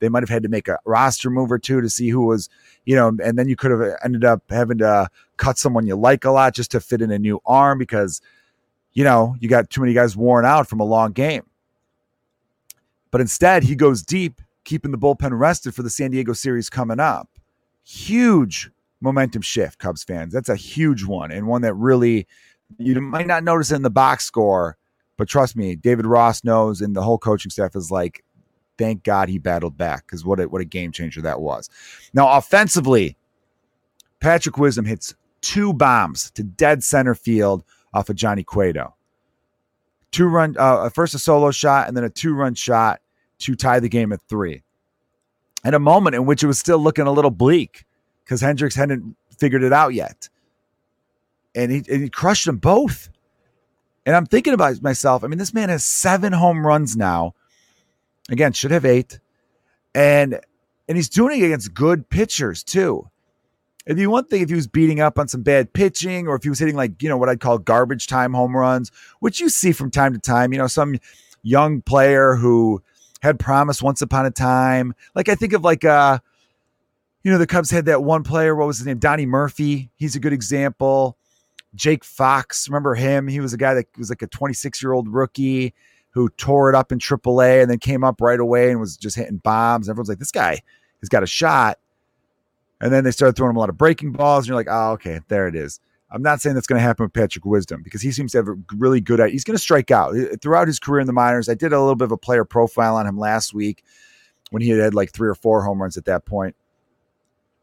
They 0.00 0.10
might 0.10 0.22
have 0.22 0.28
had 0.28 0.42
to 0.42 0.50
make 0.50 0.68
a 0.68 0.78
roster 0.84 1.30
move 1.30 1.50
or 1.50 1.58
two 1.58 1.80
to 1.80 1.88
see 1.88 2.10
who 2.10 2.26
was, 2.26 2.50
you 2.84 2.94
know, 2.94 3.08
and 3.24 3.38
then 3.38 3.48
you 3.48 3.56
could 3.56 3.70
have 3.70 3.96
ended 4.04 4.22
up 4.22 4.42
having 4.50 4.78
to 4.78 5.08
cut 5.38 5.56
someone 5.56 5.86
you 5.86 5.96
like 5.96 6.26
a 6.26 6.30
lot 6.30 6.54
just 6.54 6.72
to 6.72 6.80
fit 6.80 7.00
in 7.00 7.10
a 7.10 7.18
new 7.18 7.40
arm 7.46 7.78
because, 7.78 8.20
you 8.92 9.02
know, 9.02 9.34
you 9.40 9.48
got 9.48 9.70
too 9.70 9.80
many 9.80 9.94
guys 9.94 10.14
worn 10.14 10.44
out 10.44 10.68
from 10.68 10.80
a 10.80 10.84
long 10.84 11.12
game. 11.12 11.44
But 13.10 13.22
instead, 13.22 13.62
he 13.62 13.76
goes 13.76 14.02
deep, 14.02 14.42
keeping 14.64 14.90
the 14.90 14.98
bullpen 14.98 15.38
rested 15.38 15.74
for 15.74 15.82
the 15.82 15.88
San 15.88 16.10
Diego 16.10 16.34
series 16.34 16.68
coming 16.68 17.00
up. 17.00 17.30
Huge 17.84 18.70
momentum 19.04 19.42
shift, 19.42 19.78
Cubs 19.78 20.02
fans. 20.02 20.32
That's 20.32 20.48
a 20.48 20.56
huge 20.56 21.04
one 21.04 21.30
and 21.30 21.46
one 21.46 21.62
that 21.62 21.74
really 21.74 22.26
you 22.78 23.00
might 23.00 23.26
not 23.26 23.44
notice 23.44 23.70
in 23.70 23.82
the 23.82 23.90
box 23.90 24.24
score, 24.24 24.76
but 25.16 25.28
trust 25.28 25.54
me, 25.54 25.76
David 25.76 26.06
Ross 26.06 26.42
knows, 26.42 26.80
and 26.80 26.96
the 26.96 27.02
whole 27.02 27.18
coaching 27.18 27.50
staff 27.50 27.76
is 27.76 27.90
like, 27.90 28.24
thank 28.78 29.04
God 29.04 29.28
he 29.28 29.38
battled 29.38 29.76
back 29.76 30.06
because 30.06 30.24
what 30.24 30.40
a, 30.40 30.48
what 30.48 30.60
a 30.60 30.64
game 30.64 30.90
changer 30.90 31.20
that 31.22 31.40
was. 31.40 31.70
Now, 32.12 32.36
offensively, 32.36 33.16
Patrick 34.20 34.56
Wisdom 34.56 34.84
hits 34.84 35.14
two 35.40 35.72
bombs 35.72 36.30
to 36.32 36.42
dead 36.42 36.82
center 36.82 37.14
field 37.14 37.62
off 37.92 38.08
of 38.08 38.16
Johnny 38.16 38.42
Cueto. 38.42 38.94
Two 40.10 40.26
run, 40.26 40.56
uh, 40.58 40.88
first 40.88 41.14
a 41.14 41.18
solo 41.18 41.50
shot 41.50 41.86
and 41.86 41.96
then 41.96 42.04
a 42.04 42.10
two 42.10 42.34
run 42.34 42.54
shot 42.54 43.00
to 43.40 43.54
tie 43.54 43.80
the 43.80 43.88
game 43.88 44.12
at 44.12 44.20
three. 44.28 44.62
At 45.64 45.74
a 45.74 45.78
moment 45.78 46.14
in 46.14 46.24
which 46.26 46.42
it 46.42 46.46
was 46.46 46.58
still 46.58 46.78
looking 46.78 47.06
a 47.06 47.12
little 47.12 47.30
bleak 47.30 47.84
because 48.24 48.40
Hendricks 48.40 48.74
hadn't 48.74 49.16
figured 49.38 49.62
it 49.62 49.72
out 49.72 49.94
yet. 49.94 50.28
And 51.54 51.70
he, 51.70 51.78
and 51.90 52.02
he 52.02 52.08
crushed 52.08 52.46
them 52.46 52.56
both. 52.56 53.08
And 54.06 54.16
I'm 54.16 54.26
thinking 54.26 54.54
about 54.54 54.82
myself. 54.82 55.24
I 55.24 55.28
mean, 55.28 55.38
this 55.38 55.54
man 55.54 55.68
has 55.68 55.84
seven 55.84 56.32
home 56.32 56.66
runs 56.66 56.96
now 56.96 57.34
Again, 58.30 58.52
should 58.52 58.70
have 58.70 58.84
eight. 58.84 59.20
And 59.94 60.40
and 60.88 60.96
he's 60.96 61.08
doing 61.08 61.40
it 61.40 61.44
against 61.44 61.74
good 61.74 62.08
pitchers 62.08 62.62
too. 62.62 63.08
It'd 63.86 63.98
be 63.98 64.06
one 64.06 64.24
thing 64.24 64.42
if 64.42 64.48
he 64.48 64.54
was 64.54 64.66
beating 64.66 65.00
up 65.00 65.18
on 65.18 65.28
some 65.28 65.42
bad 65.42 65.72
pitching 65.72 66.26
or 66.26 66.36
if 66.36 66.42
he 66.42 66.48
was 66.48 66.58
hitting 66.58 66.74
like, 66.74 67.02
you 67.02 67.08
know, 67.08 67.18
what 67.18 67.28
I'd 67.28 67.40
call 67.40 67.58
garbage 67.58 68.06
time 68.06 68.32
home 68.32 68.56
runs, 68.56 68.90
which 69.20 69.40
you 69.40 69.50
see 69.50 69.72
from 69.72 69.90
time 69.90 70.14
to 70.14 70.18
time, 70.18 70.52
you 70.52 70.58
know, 70.58 70.66
some 70.66 70.96
young 71.42 71.82
player 71.82 72.34
who 72.34 72.82
had 73.20 73.38
promise 73.38 73.82
once 73.82 74.00
upon 74.00 74.24
a 74.24 74.30
time. 74.30 74.94
Like 75.14 75.28
I 75.28 75.34
think 75.34 75.52
of 75.52 75.62
like 75.62 75.84
uh 75.84 76.18
you 77.24 77.32
know, 77.32 77.38
the 77.38 77.46
Cubs 77.46 77.70
had 77.70 77.86
that 77.86 78.04
one 78.04 78.22
player, 78.22 78.54
what 78.54 78.66
was 78.66 78.78
his 78.78 78.86
name? 78.86 78.98
Donnie 78.98 79.26
Murphy. 79.26 79.90
He's 79.96 80.14
a 80.14 80.20
good 80.20 80.32
example. 80.32 81.16
Jake 81.74 82.04
Fox, 82.04 82.68
remember 82.68 82.94
him? 82.94 83.26
He 83.26 83.40
was 83.40 83.52
a 83.52 83.56
guy 83.56 83.74
that 83.74 83.86
was 83.98 84.10
like 84.10 84.22
a 84.22 84.26
26 84.28 84.82
year 84.82 84.92
old 84.92 85.08
rookie 85.08 85.74
who 86.10 86.28
tore 86.28 86.68
it 86.68 86.76
up 86.76 86.92
in 86.92 86.98
AAA 86.98 87.62
and 87.62 87.70
then 87.70 87.78
came 87.78 88.04
up 88.04 88.20
right 88.20 88.38
away 88.38 88.70
and 88.70 88.78
was 88.78 88.96
just 88.96 89.16
hitting 89.16 89.38
bombs. 89.38 89.88
Everyone's 89.88 90.08
like, 90.08 90.20
this 90.20 90.30
guy 90.30 90.60
has 91.00 91.08
got 91.08 91.24
a 91.24 91.26
shot. 91.26 91.78
And 92.80 92.92
then 92.92 93.02
they 93.02 93.10
started 93.10 93.34
throwing 93.34 93.50
him 93.50 93.56
a 93.56 93.60
lot 93.60 93.70
of 93.70 93.78
breaking 93.78 94.12
balls, 94.12 94.44
and 94.44 94.48
you're 94.48 94.56
like, 94.56 94.68
oh, 94.70 94.92
okay, 94.92 95.20
there 95.28 95.48
it 95.48 95.56
is. 95.56 95.80
I'm 96.10 96.22
not 96.22 96.40
saying 96.40 96.54
that's 96.54 96.66
going 96.66 96.78
to 96.78 96.82
happen 96.82 97.04
with 97.04 97.12
Patrick 97.12 97.44
Wisdom 97.44 97.82
because 97.82 98.02
he 98.02 98.12
seems 98.12 98.32
to 98.32 98.38
have 98.38 98.48
a 98.48 98.54
really 98.76 99.00
good. 99.00 99.26
He's 99.30 99.42
going 99.42 99.56
to 99.56 99.62
strike 99.62 99.90
out 99.90 100.14
throughout 100.42 100.68
his 100.68 100.78
career 100.78 101.00
in 101.00 101.06
the 101.06 101.12
minors. 101.12 101.48
I 101.48 101.54
did 101.54 101.72
a 101.72 101.80
little 101.80 101.96
bit 101.96 102.04
of 102.04 102.12
a 102.12 102.18
player 102.18 102.44
profile 102.44 102.96
on 102.96 103.06
him 103.06 103.18
last 103.18 103.54
week 103.54 103.82
when 104.50 104.62
he 104.62 104.68
had 104.68 104.78
had 104.78 104.94
like 104.94 105.12
three 105.12 105.28
or 105.28 105.34
four 105.34 105.64
home 105.64 105.80
runs 105.80 105.96
at 105.96 106.04
that 106.04 106.26
point, 106.26 106.54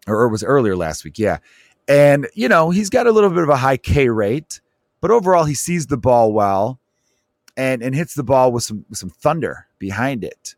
or 0.07 0.25
it 0.25 0.31
was 0.31 0.43
earlier 0.43 0.75
last 0.75 1.03
week, 1.03 1.19
yeah. 1.19 1.37
And 1.87 2.27
you 2.33 2.47
know 2.47 2.69
he's 2.69 2.89
got 2.89 3.07
a 3.07 3.11
little 3.11 3.29
bit 3.29 3.43
of 3.43 3.49
a 3.49 3.57
high 3.57 3.77
K 3.77 4.09
rate, 4.09 4.61
but 4.99 5.11
overall 5.11 5.45
he 5.45 5.55
sees 5.55 5.87
the 5.87 5.97
ball 5.97 6.33
well 6.33 6.79
and 7.57 7.81
and 7.81 7.93
hits 7.95 8.13
the 8.13 8.23
ball 8.23 8.51
with 8.51 8.63
some 8.63 8.85
with 8.89 8.99
some 8.99 9.09
thunder 9.09 9.67
behind 9.79 10.23
it. 10.23 10.55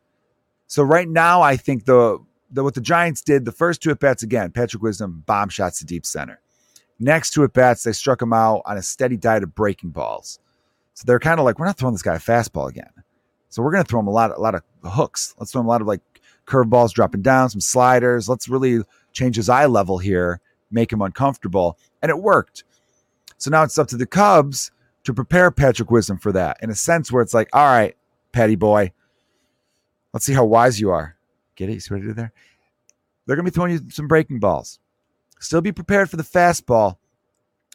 So 0.67 0.81
right 0.81 1.07
now, 1.07 1.41
I 1.41 1.55
think 1.55 1.85
the, 1.85 2.17
the 2.49 2.63
what 2.63 2.73
the 2.73 2.81
Giants 2.81 3.21
did 3.21 3.45
the 3.45 3.51
first 3.51 3.81
two 3.81 3.91
at 3.91 3.99
bats 3.99 4.23
again, 4.23 4.51
Patrick 4.51 4.81
Wisdom 4.81 5.23
bomb 5.25 5.49
shots 5.49 5.79
to 5.79 5.85
deep 5.85 6.05
center. 6.05 6.39
Next 6.99 7.31
two 7.31 7.43
at 7.43 7.53
bats, 7.53 7.83
they 7.83 7.91
struck 7.91 8.21
him 8.21 8.33
out 8.33 8.61
on 8.65 8.77
a 8.77 8.81
steady 8.81 9.17
diet 9.17 9.43
of 9.43 9.53
breaking 9.53 9.91
balls. 9.91 10.39
So 10.93 11.03
they're 11.05 11.19
kind 11.19 11.39
of 11.39 11.45
like, 11.45 11.59
we're 11.59 11.65
not 11.65 11.77
throwing 11.77 11.93
this 11.93 12.01
guy 12.01 12.15
a 12.15 12.19
fastball 12.19 12.69
again. 12.69 12.91
So 13.49 13.61
we're 13.61 13.71
going 13.71 13.83
to 13.83 13.87
throw 13.89 13.99
him 13.99 14.07
a 14.07 14.11
lot, 14.11 14.31
a 14.31 14.39
lot 14.39 14.55
of 14.55 14.63
hooks. 14.83 15.35
Let's 15.37 15.51
throw 15.51 15.61
him 15.61 15.67
a 15.67 15.69
lot 15.69 15.81
of 15.81 15.87
like 15.87 16.01
curveballs 16.47 16.91
dropping 16.91 17.21
down, 17.21 17.49
some 17.49 17.61
sliders. 17.61 18.27
Let's 18.29 18.47
really 18.47 18.81
change 19.13 19.35
his 19.35 19.49
eye 19.49 19.65
level 19.65 19.97
here, 19.97 20.41
make 20.71 20.91
him 20.91 21.01
uncomfortable, 21.01 21.77
and 22.01 22.09
it 22.09 22.17
worked. 22.17 22.63
So 23.37 23.49
now 23.49 23.63
it's 23.63 23.77
up 23.77 23.87
to 23.89 23.97
the 23.97 24.05
Cubs 24.05 24.71
to 25.03 25.13
prepare 25.13 25.51
Patrick 25.51 25.91
Wisdom 25.91 26.17
for 26.17 26.31
that 26.31 26.57
in 26.61 26.69
a 26.69 26.75
sense 26.75 27.11
where 27.11 27.21
it's 27.21 27.33
like, 27.33 27.49
all 27.53 27.65
right, 27.65 27.95
Patty 28.31 28.55
boy, 28.55 28.91
let's 30.13 30.25
see 30.25 30.33
how 30.33 30.45
wise 30.45 30.79
you 30.79 30.89
are. 30.89 31.15
Get 31.55 31.69
it? 31.69 31.73
You 31.73 31.79
see 31.79 31.93
what 31.93 32.03
I 32.03 32.07
did 32.07 32.15
there? 32.15 32.33
They're 33.25 33.35
going 33.35 33.45
to 33.45 33.51
be 33.51 33.55
throwing 33.55 33.71
you 33.71 33.81
some 33.89 34.07
breaking 34.07 34.39
balls. 34.39 34.79
Still 35.39 35.61
be 35.61 35.71
prepared 35.71 36.09
for 36.09 36.17
the 36.17 36.23
fastball, 36.23 36.97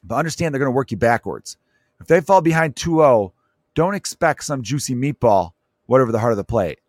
but 0.03 0.17
understand 0.17 0.53
they're 0.53 0.59
going 0.59 0.73
to 0.73 0.77
work 0.77 0.91
you 0.91 0.97
backwards. 0.97 1.57
If 2.01 2.07
they 2.07 2.21
fall 2.21 2.41
behind 2.41 2.77
2 2.77 2.97
0, 2.97 3.33
don't 3.75 3.95
expect 3.95 4.45
some 4.45 4.63
juicy 4.63 4.95
meatball, 4.95 5.53
whatever 5.87 6.13
the 6.13 6.19
heart 6.19 6.33
of 6.33 6.37
the 6.37 6.45
plate. 6.45 6.81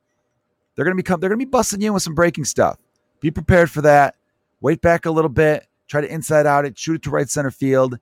They're 0.75 0.85
going 0.85 0.95
to 0.95 1.03
be 1.03 1.07
they're 1.07 1.29
going 1.29 1.39
to 1.39 1.45
be 1.45 1.49
busting 1.49 1.81
you 1.81 1.87
in 1.87 1.93
with 1.93 2.03
some 2.03 2.15
breaking 2.15 2.45
stuff. 2.45 2.79
Be 3.19 3.31
prepared 3.31 3.69
for 3.69 3.81
that. 3.81 4.15
Wait 4.61 4.81
back 4.81 5.05
a 5.05 5.11
little 5.11 5.29
bit. 5.29 5.67
Try 5.87 6.01
to 6.01 6.13
inside 6.13 6.45
out 6.45 6.65
it. 6.65 6.77
Shoot 6.77 6.95
it 6.95 7.01
to 7.03 7.09
right 7.09 7.29
center 7.29 7.51
field. 7.51 7.97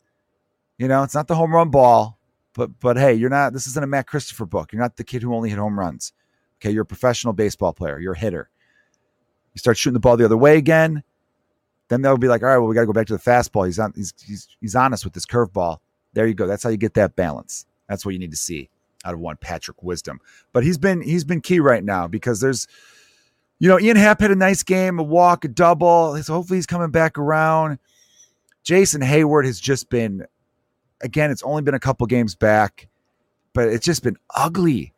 You 0.77 0.87
know, 0.87 1.03
it's 1.03 1.15
not 1.15 1.27
the 1.27 1.35
home 1.35 1.53
run 1.53 1.69
ball. 1.69 2.17
But 2.53 2.79
but 2.79 2.97
hey, 2.97 3.13
you're 3.13 3.29
not. 3.29 3.53
This 3.53 3.67
isn't 3.67 3.83
a 3.83 3.87
Matt 3.87 4.07
Christopher 4.07 4.45
book. 4.45 4.73
You're 4.73 4.81
not 4.81 4.97
the 4.97 5.03
kid 5.03 5.21
who 5.21 5.33
only 5.33 5.49
hit 5.49 5.59
home 5.59 5.79
runs. 5.79 6.11
Okay, 6.59 6.71
you're 6.71 6.83
a 6.83 6.85
professional 6.85 7.33
baseball 7.33 7.71
player. 7.71 7.99
You're 7.99 8.13
a 8.13 8.17
hitter. 8.17 8.49
You 9.53 9.59
start 9.59 9.77
shooting 9.77 9.93
the 9.93 9.99
ball 9.99 10.17
the 10.17 10.25
other 10.25 10.37
way 10.37 10.57
again, 10.57 11.03
then 11.87 12.01
they'll 12.01 12.17
be 12.17 12.27
like, 12.27 12.41
all 12.43 12.49
right, 12.49 12.57
well, 12.57 12.67
we 12.67 12.75
got 12.75 12.81
to 12.81 12.87
go 12.87 12.93
back 12.93 13.07
to 13.07 13.13
the 13.13 13.19
fastball. 13.19 13.65
He's 13.65 13.79
on. 13.79 13.93
He's 13.95 14.13
he's 14.25 14.47
he's 14.59 14.75
honest 14.75 15.03
with 15.03 15.13
this 15.13 15.25
curveball. 15.25 15.77
There 16.13 16.27
you 16.27 16.33
go. 16.33 16.47
That's 16.47 16.63
how 16.63 16.69
you 16.69 16.77
get 16.77 16.95
that 16.95 17.15
balance. 17.15 17.65
That's 17.87 18.05
what 18.05 18.13
you 18.13 18.19
need 18.19 18.31
to 18.31 18.37
see 18.37 18.69
out 19.05 19.13
of 19.13 19.19
one 19.19 19.37
Patrick 19.37 19.83
Wisdom. 19.83 20.19
But 20.51 20.63
he's 20.63 20.77
been 20.77 21.01
he's 21.01 21.23
been 21.23 21.41
key 21.41 21.59
right 21.59 21.83
now 21.83 22.07
because 22.07 22.41
there's, 22.41 22.67
you 23.59 23.67
know, 23.67 23.79
Ian 23.79 23.97
Happ 23.97 24.21
had 24.21 24.31
a 24.31 24.35
nice 24.35 24.63
game, 24.63 24.99
a 24.99 25.03
walk, 25.03 25.45
a 25.45 25.47
double. 25.47 26.21
So 26.21 26.33
hopefully 26.33 26.57
he's 26.57 26.65
coming 26.65 26.91
back 26.91 27.17
around. 27.17 27.79
Jason 28.63 29.01
Heyward 29.01 29.45
has 29.45 29.59
just 29.59 29.89
been 29.89 30.25
again, 31.01 31.31
it's 31.31 31.43
only 31.43 31.61
been 31.61 31.73
a 31.73 31.79
couple 31.79 32.05
games 32.07 32.35
back, 32.35 32.87
but 33.53 33.67
it's 33.67 33.85
just 33.85 34.03
been 34.03 34.17
ugly, 34.35 34.93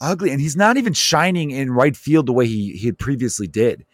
ugly. 0.00 0.30
And 0.30 0.40
he's 0.40 0.56
not 0.56 0.76
even 0.76 0.92
shining 0.92 1.50
in 1.50 1.70
right 1.70 1.96
field 1.96 2.26
the 2.26 2.32
way 2.32 2.46
he, 2.46 2.72
he 2.72 2.86
had 2.86 2.98
previously 2.98 3.46
did. 3.46 3.84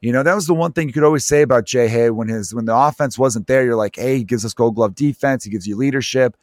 You 0.00 0.12
know, 0.12 0.24
that 0.24 0.34
was 0.34 0.46
the 0.46 0.54
one 0.54 0.72
thing 0.72 0.88
you 0.88 0.92
could 0.92 1.04
always 1.04 1.24
say 1.24 1.42
about 1.42 1.64
Jay 1.64 1.86
Hay 1.86 2.10
when 2.10 2.28
his 2.28 2.52
when 2.52 2.64
the 2.64 2.76
offense 2.76 3.16
wasn't 3.16 3.46
there. 3.46 3.64
You're 3.64 3.76
like, 3.76 3.94
hey, 3.96 4.18
he 4.18 4.24
gives 4.24 4.44
us 4.44 4.52
gold 4.52 4.74
glove 4.74 4.96
defense, 4.96 5.44
he 5.44 5.50
gives 5.50 5.66
you 5.66 5.76
leadership. 5.76 6.36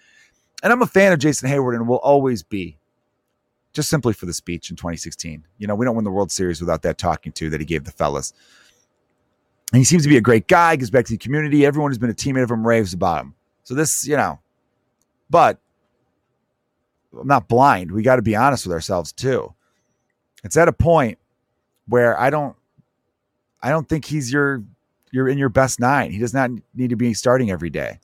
And 0.63 0.71
I'm 0.71 0.81
a 0.81 0.87
fan 0.87 1.11
of 1.11 1.19
Jason 1.19 1.49
Heyward 1.49 1.75
and 1.75 1.87
will 1.87 1.97
always 1.97 2.41
be. 2.43 2.77
Just 3.73 3.89
simply 3.89 4.13
for 4.13 4.25
the 4.25 4.33
speech 4.33 4.69
in 4.69 4.75
2016. 4.75 5.45
You 5.57 5.67
know, 5.67 5.75
we 5.75 5.85
don't 5.85 5.95
win 5.95 6.05
the 6.05 6.11
World 6.11 6.31
Series 6.31 6.59
without 6.59 6.81
that 6.81 6.97
talking 6.97 7.31
to 7.33 7.49
that 7.51 7.59
he 7.59 7.65
gave 7.65 7.83
the 7.83 7.91
fellas. 7.91 8.33
And 9.71 9.77
he 9.77 9.83
seems 9.83 10.03
to 10.03 10.09
be 10.09 10.17
a 10.17 10.21
great 10.21 10.47
guy, 10.47 10.75
gives 10.75 10.89
back 10.89 11.05
to 11.05 11.11
the 11.11 11.17
community. 11.17 11.65
Everyone 11.65 11.91
who's 11.91 11.99
been 11.99 12.09
a 12.09 12.15
teammate 12.15 12.43
of 12.43 12.51
him 12.51 12.65
raves 12.65 12.93
about 12.93 13.21
him. 13.21 13.35
So 13.63 13.75
this, 13.75 14.07
you 14.07 14.17
know, 14.17 14.39
but 15.29 15.59
I'm 17.17 17.27
not 17.27 17.47
blind. 17.47 17.91
We 17.91 18.01
got 18.01 18.15
to 18.15 18.21
be 18.21 18.35
honest 18.35 18.65
with 18.65 18.73
ourselves 18.73 19.11
too. 19.11 19.53
It's 20.43 20.57
at 20.57 20.67
a 20.67 20.73
point 20.73 21.19
where 21.87 22.19
I 22.19 22.29
don't 22.29 22.55
I 23.61 23.69
don't 23.69 23.87
think 23.87 24.05
he's 24.05 24.31
your 24.31 24.63
you're 25.11 25.27
in 25.27 25.37
your 25.37 25.49
best 25.49 25.79
nine. 25.79 26.11
He 26.11 26.19
does 26.19 26.33
not 26.33 26.51
need 26.73 26.91
to 26.91 26.95
be 26.95 27.13
starting 27.13 27.51
every 27.51 27.69
day. 27.69 27.99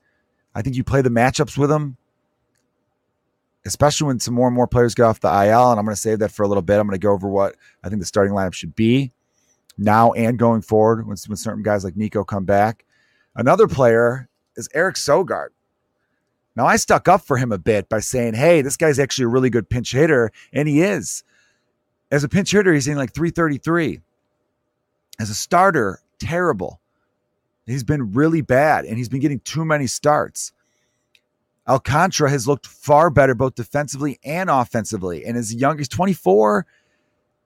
I 0.53 0.61
think 0.61 0.75
you 0.75 0.83
play 0.83 1.01
the 1.01 1.09
matchups 1.09 1.57
with 1.57 1.71
him, 1.71 1.97
especially 3.65 4.07
when 4.07 4.19
some 4.19 4.33
more 4.33 4.47
and 4.47 4.55
more 4.55 4.67
players 4.67 4.95
get 4.95 5.03
off 5.03 5.19
the 5.19 5.27
IL. 5.27 5.71
And 5.71 5.79
I'm 5.79 5.85
going 5.85 5.95
to 5.95 6.01
save 6.01 6.19
that 6.19 6.31
for 6.31 6.43
a 6.43 6.47
little 6.47 6.61
bit. 6.61 6.79
I'm 6.79 6.87
going 6.87 6.99
to 6.99 7.03
go 7.05 7.11
over 7.11 7.27
what 7.27 7.55
I 7.83 7.89
think 7.89 8.01
the 8.01 8.05
starting 8.05 8.33
lineup 8.33 8.53
should 8.53 8.75
be 8.75 9.11
now 9.77 10.13
and 10.13 10.39
going 10.39 10.61
forward 10.61 11.07
when, 11.07 11.17
when 11.27 11.37
certain 11.37 11.63
guys 11.63 11.83
like 11.83 11.97
Nico 11.97 12.23
come 12.23 12.45
back. 12.45 12.85
Another 13.35 13.67
player 13.67 14.29
is 14.55 14.69
Eric 14.73 14.95
Sogard. 14.95 15.49
Now, 16.55 16.65
I 16.65 16.77
stuck 16.77 17.09
up 17.09 17.21
for 17.21 17.35
him 17.35 17.51
a 17.51 17.57
bit 17.57 17.89
by 17.89 17.99
saying, 17.99 18.35
hey, 18.35 18.61
this 18.61 18.77
guy's 18.77 18.97
actually 18.97 19.25
a 19.25 19.29
really 19.29 19.49
good 19.49 19.69
pinch 19.69 19.91
hitter, 19.91 20.31
and 20.53 20.69
he 20.69 20.81
is. 20.81 21.23
As 22.11 22.23
a 22.23 22.29
pinch 22.29 22.51
hitter, 22.51 22.73
he's 22.73 22.87
in 22.87 22.95
like 22.95 23.13
333. 23.13 23.99
As 25.19 25.29
a 25.29 25.33
starter, 25.33 25.99
terrible. 26.17 26.79
He's 27.65 27.83
been 27.83 28.13
really 28.13 28.41
bad, 28.41 28.85
and 28.85 28.97
he's 28.97 29.09
been 29.09 29.19
getting 29.19 29.41
too 29.41 29.65
many 29.65 29.87
starts. 29.87 30.53
Alcantara 31.67 32.29
has 32.29 32.47
looked 32.47 32.67
far 32.67 33.09
better 33.09 33.33
both 33.33 33.55
defensively 33.55 34.19
and 34.23 34.49
offensively. 34.49 35.25
And 35.25 35.37
as 35.37 35.53
young, 35.53 35.77
he's 35.77 35.87
24. 35.87 36.65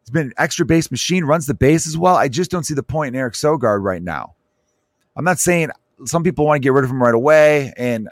He's 0.02 0.10
been 0.10 0.28
an 0.28 0.34
extra 0.38 0.66
base 0.66 0.92
machine, 0.92 1.24
runs 1.24 1.46
the 1.46 1.54
base 1.54 1.88
as 1.88 1.98
well. 1.98 2.16
I 2.16 2.28
just 2.28 2.52
don't 2.52 2.64
see 2.64 2.74
the 2.74 2.84
point 2.84 3.16
in 3.16 3.20
Eric 3.20 3.34
Sogard 3.34 3.84
right 3.84 4.02
now. 4.02 4.36
I'm 5.16 5.26
not 5.26 5.40
saying 5.40 5.70
some 6.06 6.24
people 6.24 6.46
want 6.46 6.58
to 6.58 6.66
get 6.66 6.74
rid 6.74 6.84
of 6.84 6.90
him 6.90 7.02
right 7.02 7.14
away, 7.14 7.74
and 7.78 8.10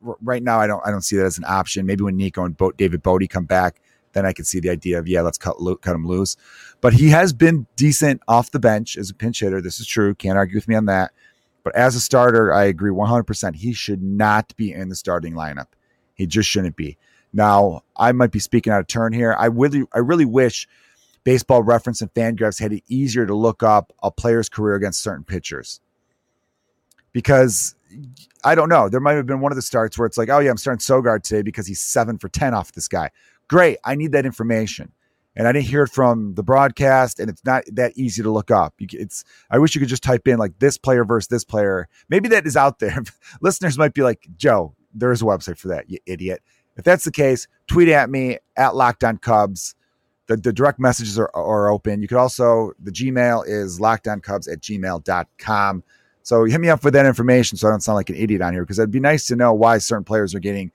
right 0.00 0.42
now 0.42 0.60
I 0.60 0.66
don't 0.66 0.86
I 0.86 0.90
don't 0.90 1.02
see 1.02 1.16
that 1.16 1.26
as 1.26 1.38
an 1.38 1.44
option. 1.46 1.86
Maybe 1.86 2.04
when 2.04 2.16
Nico 2.16 2.44
and 2.44 2.56
Bo- 2.56 2.72
David 2.72 3.02
Bote 3.02 3.28
come 3.28 3.44
back, 3.44 3.80
then 4.12 4.26
I 4.26 4.32
could 4.32 4.46
see 4.46 4.60
the 4.60 4.70
idea 4.70 4.98
of 4.98 5.08
yeah, 5.08 5.22
let's 5.22 5.38
cut 5.38 5.56
cut 5.80 5.94
him 5.94 6.06
loose. 6.06 6.36
But 6.80 6.92
he 6.92 7.08
has 7.10 7.32
been 7.32 7.66
decent 7.76 8.20
off 8.28 8.50
the 8.50 8.58
bench 8.58 8.96
as 8.96 9.10
a 9.10 9.14
pinch 9.14 9.40
hitter. 9.40 9.60
This 9.60 9.80
is 9.80 9.86
true. 9.86 10.14
Can't 10.14 10.36
argue 10.36 10.56
with 10.56 10.68
me 10.68 10.74
on 10.74 10.86
that. 10.86 11.12
But 11.62 11.74
as 11.76 11.94
a 11.94 12.00
starter, 12.00 12.52
I 12.52 12.64
agree 12.64 12.90
100%. 12.90 13.54
He 13.56 13.72
should 13.72 14.02
not 14.02 14.54
be 14.56 14.72
in 14.72 14.88
the 14.88 14.96
starting 14.96 15.34
lineup. 15.34 15.68
He 16.14 16.26
just 16.26 16.48
shouldn't 16.48 16.76
be. 16.76 16.96
Now, 17.32 17.82
I 17.96 18.12
might 18.12 18.32
be 18.32 18.38
speaking 18.38 18.72
out 18.72 18.80
of 18.80 18.86
turn 18.86 19.12
here. 19.12 19.34
I 19.38 19.46
really, 19.46 19.84
I 19.94 19.98
really 19.98 20.24
wish 20.24 20.66
Baseball 21.24 21.62
Reference 21.62 22.00
and 22.00 22.12
Fangraphs 22.14 22.60
had 22.60 22.72
it 22.72 22.82
easier 22.88 23.26
to 23.26 23.34
look 23.34 23.62
up 23.62 23.92
a 24.02 24.10
player's 24.10 24.48
career 24.48 24.74
against 24.74 25.02
certain 25.02 25.24
pitchers. 25.24 25.80
Because 27.12 27.74
I 28.44 28.54
don't 28.54 28.68
know. 28.68 28.88
There 28.88 29.00
might 29.00 29.14
have 29.14 29.26
been 29.26 29.40
one 29.40 29.52
of 29.52 29.56
the 29.56 29.62
starts 29.62 29.98
where 29.98 30.06
it's 30.06 30.16
like, 30.16 30.28
oh 30.28 30.38
yeah, 30.38 30.50
I'm 30.50 30.56
starting 30.56 30.78
Sogard 30.78 31.22
today 31.22 31.42
because 31.42 31.66
he's 31.66 31.80
seven 31.80 32.18
for 32.18 32.28
ten 32.28 32.54
off 32.54 32.72
this 32.72 32.88
guy. 32.88 33.10
Great. 33.48 33.78
I 33.84 33.96
need 33.96 34.12
that 34.12 34.24
information. 34.24 34.92
And 35.40 35.48
I 35.48 35.52
didn't 35.52 35.68
hear 35.68 35.84
it 35.84 35.90
from 35.90 36.34
the 36.34 36.42
broadcast, 36.42 37.18
and 37.18 37.30
it's 37.30 37.42
not 37.46 37.64
that 37.72 37.96
easy 37.96 38.22
to 38.22 38.30
look 38.30 38.50
up. 38.50 38.74
It's 38.78 39.24
I 39.50 39.58
wish 39.58 39.74
you 39.74 39.80
could 39.80 39.88
just 39.88 40.02
type 40.02 40.28
in 40.28 40.38
like 40.38 40.58
this 40.58 40.76
player 40.76 41.02
versus 41.02 41.28
this 41.28 41.44
player. 41.44 41.88
Maybe 42.10 42.28
that 42.28 42.46
is 42.46 42.58
out 42.58 42.78
there. 42.78 43.02
Listeners 43.40 43.78
might 43.78 43.94
be 43.94 44.02
like, 44.02 44.28
Joe, 44.36 44.74
there 44.92 45.10
is 45.12 45.22
a 45.22 45.24
website 45.24 45.56
for 45.56 45.68
that, 45.68 45.88
you 45.88 45.96
idiot. 46.04 46.42
If 46.76 46.84
that's 46.84 47.04
the 47.04 47.10
case, 47.10 47.48
tweet 47.68 47.88
at 47.88 48.10
me 48.10 48.36
at 48.54 48.76
Locked 48.76 49.02
On 49.02 49.16
Cubs. 49.16 49.74
The, 50.26 50.36
the 50.36 50.52
direct 50.52 50.78
messages 50.78 51.18
are, 51.18 51.30
are 51.34 51.70
open. 51.70 52.02
You 52.02 52.08
could 52.08 52.18
also, 52.18 52.72
the 52.78 52.92
Gmail 52.92 53.48
is 53.48 53.80
lockedoncubs 53.80 54.46
at 54.46 54.60
gmail.com. 54.60 55.84
So 56.22 56.44
hit 56.44 56.60
me 56.60 56.68
up 56.68 56.84
with 56.84 56.92
that 56.92 57.06
information 57.06 57.56
so 57.56 57.66
I 57.66 57.70
don't 57.70 57.80
sound 57.80 57.96
like 57.96 58.10
an 58.10 58.16
idiot 58.16 58.42
on 58.42 58.52
here 58.52 58.62
because 58.62 58.78
it'd 58.78 58.90
be 58.90 59.00
nice 59.00 59.26
to 59.28 59.36
know 59.36 59.54
why 59.54 59.78
certain 59.78 60.04
players 60.04 60.34
are 60.34 60.38
getting 60.38 60.70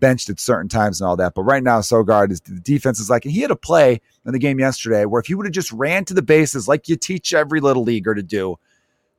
benched 0.00 0.28
at 0.28 0.40
certain 0.40 0.68
times 0.68 1.00
and 1.00 1.08
all 1.08 1.16
that. 1.16 1.34
But 1.34 1.42
right 1.42 1.62
now, 1.62 1.80
Sogard 1.80 2.30
is 2.30 2.40
the 2.40 2.60
defense 2.60 3.00
is 3.00 3.10
like, 3.10 3.24
and 3.24 3.32
he 3.32 3.40
had 3.40 3.50
a 3.50 3.56
play 3.56 4.00
in 4.26 4.32
the 4.32 4.38
game 4.38 4.58
yesterday 4.58 5.04
where 5.04 5.20
if 5.20 5.26
he 5.26 5.34
would 5.34 5.46
have 5.46 5.52
just 5.52 5.72
ran 5.72 6.04
to 6.06 6.14
the 6.14 6.22
bases 6.22 6.68
like 6.68 6.88
you 6.88 6.96
teach 6.96 7.32
every 7.32 7.60
little 7.60 7.82
leaguer 7.82 8.14
to 8.14 8.22
do, 8.22 8.56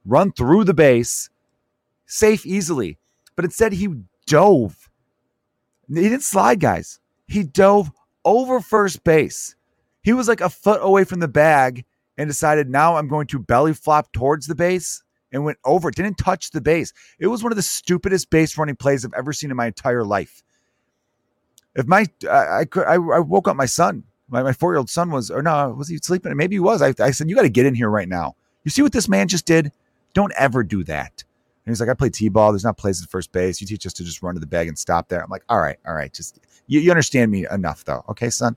run 0.06 0.32
through 0.32 0.64
the 0.64 0.74
base, 0.74 1.30
safe 2.06 2.46
easily. 2.46 2.98
But 3.36 3.46
instead, 3.46 3.74
he 3.74 3.90
dove. 4.28 4.90
He 5.88 5.96
didn't 5.96 6.24
slide, 6.24 6.60
guys. 6.60 7.00
He 7.28 7.44
dove 7.44 7.92
over 8.24 8.60
first 8.60 9.04
base. 9.04 9.56
He 10.04 10.14
was 10.14 10.28
like 10.28 10.42
a 10.42 10.50
foot 10.50 10.80
away 10.82 11.04
from 11.04 11.20
the 11.20 11.28
bag 11.28 11.86
and 12.18 12.30
decided 12.30 12.70
now 12.70 12.96
I'm 12.96 13.08
going 13.08 13.28
to 13.28 13.40
belly 13.40 13.74
flop 13.74 14.12
towards 14.14 14.48
the 14.48 14.56
base 14.56 15.04
and 15.32 15.44
went 15.44 15.58
over. 15.66 15.92
Didn't 15.92 16.18
touch 16.18 16.52
the 16.52 16.62
base. 16.62 16.94
It 17.20 17.28
was 17.28 17.44
one 17.44 17.52
of 17.52 17.56
the 17.56 17.62
stupidest 17.62 18.30
base 18.30 18.58
running 18.58 18.76
plays 18.76 19.04
I've 19.04 19.14
ever 19.14 19.34
seen 19.34 19.52
in 19.52 19.58
my 19.58 19.68
entire 19.68 20.04
life. 20.04 20.44
If 21.76 21.88
my 21.88 22.06
I 22.30 22.60
I, 22.60 22.66
could, 22.66 22.86
I, 22.86 22.98
woke 22.98 23.48
up 23.48 23.56
my 23.56 23.66
son, 23.66 24.04
my, 24.30 24.42
my 24.44 24.54
four 24.54 24.72
year 24.74 24.78
old 24.78 24.90
son 24.90 25.12
was 25.12 25.30
or 25.30 25.42
no 25.42 25.74
was 25.78 25.88
he 25.88 25.98
sleeping? 25.98 26.36
Maybe 26.36 26.56
he 26.56 26.60
was. 26.60 26.82
I, 26.82 26.94
I 27.00 27.12
said 27.12 27.30
you 27.30 27.36
got 27.36 27.44
to 27.44 27.50
get 27.50 27.66
in 27.66 27.76
here 27.76 27.90
right 27.90 28.08
now. 28.08 28.36
You 28.64 28.72
see 28.72 28.82
what 28.82 28.94
this 28.94 29.10
man 29.10 29.28
just 29.28 29.46
did? 29.46 29.72
Don't 30.14 30.34
ever 30.38 30.64
do 30.64 30.84
that. 30.86 31.24
And 31.66 31.72
he's 31.72 31.80
like, 31.80 31.90
I 31.90 31.94
play 31.94 32.10
t-ball. 32.10 32.52
There's 32.52 32.64
not 32.64 32.78
plays 32.78 33.02
at 33.02 33.10
first 33.10 33.32
base. 33.32 33.60
You 33.60 33.68
teach 33.68 33.86
us 33.86 33.94
to 33.94 34.04
just 34.04 34.22
run 34.22 34.36
to 34.36 34.40
the 34.40 34.46
bag 34.46 34.68
and 34.68 34.78
stop 34.78 35.10
there. 35.10 35.24
I'm 35.24 35.30
like, 35.30 35.44
all 35.50 35.60
right, 35.60 35.78
all 35.86 35.96
right. 35.96 36.14
Just 36.14 36.40
you, 36.68 36.80
you 36.80 36.92
understand 36.92 37.32
me 37.32 37.46
enough 37.52 37.84
though. 37.86 38.04
Okay, 38.10 38.30
son. 38.30 38.56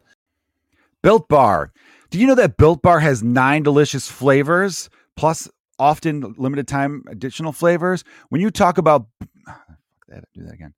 Built 1.02 1.28
Bar. 1.28 1.72
Do 2.10 2.18
you 2.18 2.26
know 2.26 2.34
that 2.34 2.56
Built 2.56 2.82
Bar 2.82 3.00
has 3.00 3.22
nine 3.22 3.62
delicious 3.62 4.08
flavors 4.08 4.88
plus 5.16 5.48
often 5.78 6.34
limited 6.38 6.68
time 6.68 7.04
additional 7.08 7.52
flavors? 7.52 8.04
When 8.30 8.40
you 8.40 8.50
talk 8.50 8.78
about 8.78 9.06
that, 10.08 10.24
do 10.34 10.44
that 10.44 10.54
again. 10.54 10.74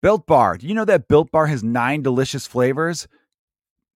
Built 0.00 0.26
Bar. 0.26 0.58
Do 0.58 0.66
you 0.66 0.74
know 0.74 0.84
that 0.84 1.08
Built 1.08 1.30
Bar 1.30 1.46
has 1.46 1.64
nine 1.64 2.02
delicious 2.02 2.46
flavors? 2.46 3.08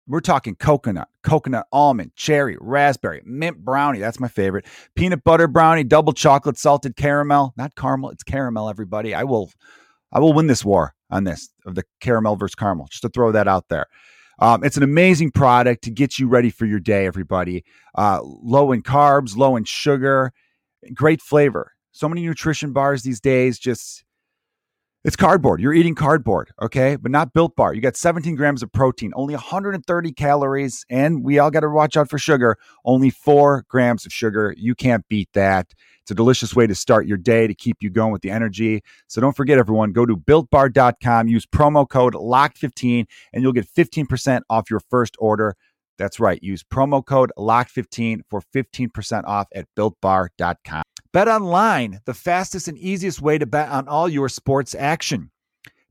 We're 0.08 0.20
talking 0.20 0.56
coconut, 0.56 1.08
coconut 1.22 1.66
almond, 1.70 2.10
cherry, 2.16 2.56
raspberry, 2.60 3.22
mint 3.24 3.64
brownie. 3.64 4.00
That's 4.00 4.18
my 4.18 4.26
favorite. 4.26 4.66
Peanut 4.96 5.22
butter 5.22 5.46
brownie, 5.46 5.84
double 5.84 6.12
chocolate, 6.12 6.58
salted 6.58 6.96
caramel. 6.96 7.54
Not 7.56 7.76
caramel, 7.76 8.10
it's 8.10 8.24
caramel, 8.24 8.68
everybody. 8.68 9.14
I 9.14 9.22
will 9.22 9.50
I 10.10 10.18
will 10.18 10.32
win 10.32 10.48
this 10.48 10.64
war 10.64 10.94
on 11.10 11.24
this 11.24 11.48
of 11.66 11.76
the 11.76 11.84
caramel 12.00 12.34
versus 12.36 12.56
caramel, 12.56 12.88
just 12.90 13.02
to 13.02 13.08
throw 13.08 13.30
that 13.32 13.46
out 13.46 13.68
there. 13.68 13.86
Um, 14.40 14.64
it's 14.64 14.76
an 14.76 14.82
amazing 14.82 15.30
product 15.30 15.84
to 15.84 15.90
get 15.90 16.18
you 16.18 16.26
ready 16.26 16.50
for 16.50 16.66
your 16.66 16.80
day, 16.80 17.06
everybody. 17.06 17.64
Uh, 17.94 18.20
low 18.22 18.72
in 18.72 18.82
carbs, 18.82 19.36
low 19.36 19.54
in 19.54 19.62
sugar, 19.62 20.32
great 20.92 21.22
flavor. 21.22 21.72
So 21.92 22.08
many 22.08 22.26
nutrition 22.26 22.72
bars 22.72 23.04
these 23.04 23.20
days, 23.20 23.58
just 23.58 24.04
it's 25.04 25.16
cardboard. 25.16 25.60
You're 25.60 25.72
eating 25.72 25.96
cardboard, 25.96 26.52
okay? 26.60 26.94
But 26.94 27.10
not 27.10 27.32
built 27.32 27.56
bar. 27.56 27.74
You 27.74 27.80
got 27.80 27.96
17 27.96 28.36
grams 28.36 28.62
of 28.62 28.70
protein, 28.72 29.12
only 29.16 29.34
130 29.34 30.12
calories, 30.12 30.86
and 30.88 31.24
we 31.24 31.40
all 31.40 31.50
got 31.50 31.60
to 31.60 31.70
watch 31.70 31.96
out 31.96 32.08
for 32.08 32.18
sugar. 32.18 32.56
Only 32.84 33.10
four 33.10 33.64
grams 33.68 34.06
of 34.06 34.12
sugar. 34.12 34.54
You 34.56 34.76
can't 34.76 35.06
beat 35.08 35.28
that. 35.34 35.74
It's 36.02 36.10
a 36.10 36.14
delicious 36.14 36.54
way 36.54 36.66
to 36.66 36.74
start 36.74 37.06
your 37.06 37.16
day 37.16 37.46
to 37.46 37.54
keep 37.54 37.78
you 37.80 37.90
going 37.90 38.12
with 38.12 38.22
the 38.22 38.30
energy. 38.30 38.82
So 39.08 39.20
don't 39.20 39.36
forget, 39.36 39.58
everyone, 39.58 39.92
go 39.92 40.06
to 40.06 40.16
builtbar.com, 40.16 41.28
use 41.28 41.46
promo 41.46 41.88
code 41.88 42.14
LOCK15, 42.14 43.06
and 43.32 43.42
you'll 43.42 43.52
get 43.52 43.68
15% 43.68 44.42
off 44.50 44.70
your 44.70 44.80
first 44.80 45.16
order. 45.18 45.56
That's 45.98 46.20
right. 46.20 46.42
Use 46.42 46.62
promo 46.64 47.04
code 47.04 47.32
LOCK15 47.36 48.20
for 48.28 48.42
15% 48.54 49.24
off 49.24 49.48
at 49.54 49.66
builtbar.com. 49.76 50.81
Bet 51.12 51.28
online, 51.28 52.00
the 52.06 52.14
fastest 52.14 52.68
and 52.68 52.78
easiest 52.78 53.20
way 53.20 53.36
to 53.36 53.44
bet 53.44 53.68
on 53.68 53.86
all 53.86 54.08
your 54.08 54.30
sports 54.30 54.74
action. 54.74 55.30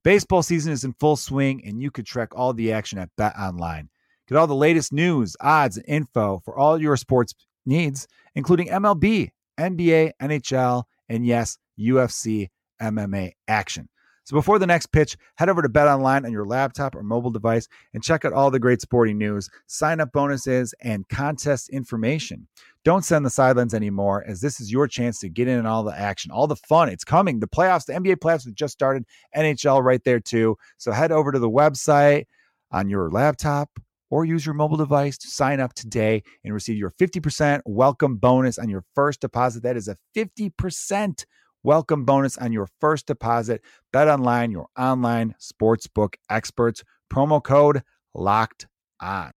Baseball 0.03 0.41
season 0.41 0.73
is 0.73 0.83
in 0.83 0.93
full 0.93 1.15
swing, 1.15 1.63
and 1.63 1.79
you 1.79 1.91
can 1.91 2.05
track 2.05 2.29
all 2.35 2.53
the 2.53 2.73
action 2.73 2.97
at 2.97 3.15
Bet 3.17 3.37
Online. 3.37 3.87
Get 4.27 4.39
all 4.39 4.47
the 4.47 4.55
latest 4.55 4.91
news, 4.91 5.35
odds, 5.39 5.77
and 5.77 5.85
info 5.87 6.41
for 6.43 6.57
all 6.57 6.81
your 6.81 6.97
sports 6.97 7.35
needs, 7.67 8.07
including 8.33 8.69
MLB, 8.69 9.29
NBA, 9.59 10.13
NHL, 10.19 10.85
and 11.07 11.23
yes, 11.23 11.59
UFC 11.79 12.49
MMA 12.81 13.33
action. 13.47 13.89
So 14.23 14.35
before 14.35 14.59
the 14.59 14.67
next 14.67 14.87
pitch, 14.87 15.17
head 15.35 15.49
over 15.49 15.61
to 15.61 15.69
Bet 15.69 15.87
Online 15.87 16.25
on 16.25 16.31
your 16.31 16.45
laptop 16.45 16.95
or 16.95 17.03
mobile 17.03 17.31
device 17.31 17.67
and 17.93 18.03
check 18.03 18.23
out 18.23 18.33
all 18.33 18.51
the 18.51 18.59
great 18.59 18.81
sporting 18.81 19.17
news, 19.17 19.49
sign 19.67 19.99
up 19.99 20.11
bonuses, 20.11 20.73
and 20.81 21.07
contest 21.09 21.69
information. 21.69 22.47
Don't 22.83 23.05
send 23.05 23.25
the 23.25 23.29
sidelines 23.29 23.73
anymore, 23.73 24.23
as 24.27 24.41
this 24.41 24.59
is 24.59 24.71
your 24.71 24.87
chance 24.87 25.19
to 25.19 25.29
get 25.29 25.47
in 25.47 25.59
on 25.59 25.65
all 25.65 25.83
the 25.83 25.97
action, 25.97 26.31
all 26.31 26.47
the 26.47 26.55
fun. 26.55 26.89
It's 26.89 27.03
coming. 27.03 27.39
The 27.39 27.47
playoffs, 27.47 27.85
the 27.85 27.93
NBA 27.93 28.17
playoffs 28.17 28.45
have 28.45 28.55
just 28.55 28.73
started, 28.73 29.05
NHL 29.35 29.83
right 29.83 30.03
there 30.03 30.19
too. 30.19 30.57
So 30.77 30.91
head 30.91 31.11
over 31.11 31.31
to 31.31 31.39
the 31.39 31.49
website 31.49 32.25
on 32.71 32.89
your 32.89 33.09
laptop 33.09 33.69
or 34.11 34.25
use 34.25 34.45
your 34.45 34.53
mobile 34.53 34.77
device 34.77 35.17
to 35.17 35.27
sign 35.29 35.59
up 35.59 35.73
today 35.73 36.21
and 36.43 36.53
receive 36.53 36.77
your 36.77 36.91
50% 36.91 37.61
welcome 37.65 38.17
bonus 38.17 38.59
on 38.59 38.69
your 38.69 38.83
first 38.93 39.21
deposit. 39.21 39.63
That 39.63 39.77
is 39.77 39.87
a 39.87 39.97
50% 40.15 41.25
welcome 41.63 42.05
bonus 42.05 42.37
on 42.37 42.51
your 42.51 42.67
first 42.79 43.05
deposit. 43.05 43.61
Bet 43.91 44.07
online, 44.07 44.51
your 44.51 44.67
online 44.77 45.35
sportsbook 45.39 46.15
experts. 46.29 46.83
Promo 47.11 47.43
code 47.43 47.83
locked 48.13 48.67
on. 48.99 49.31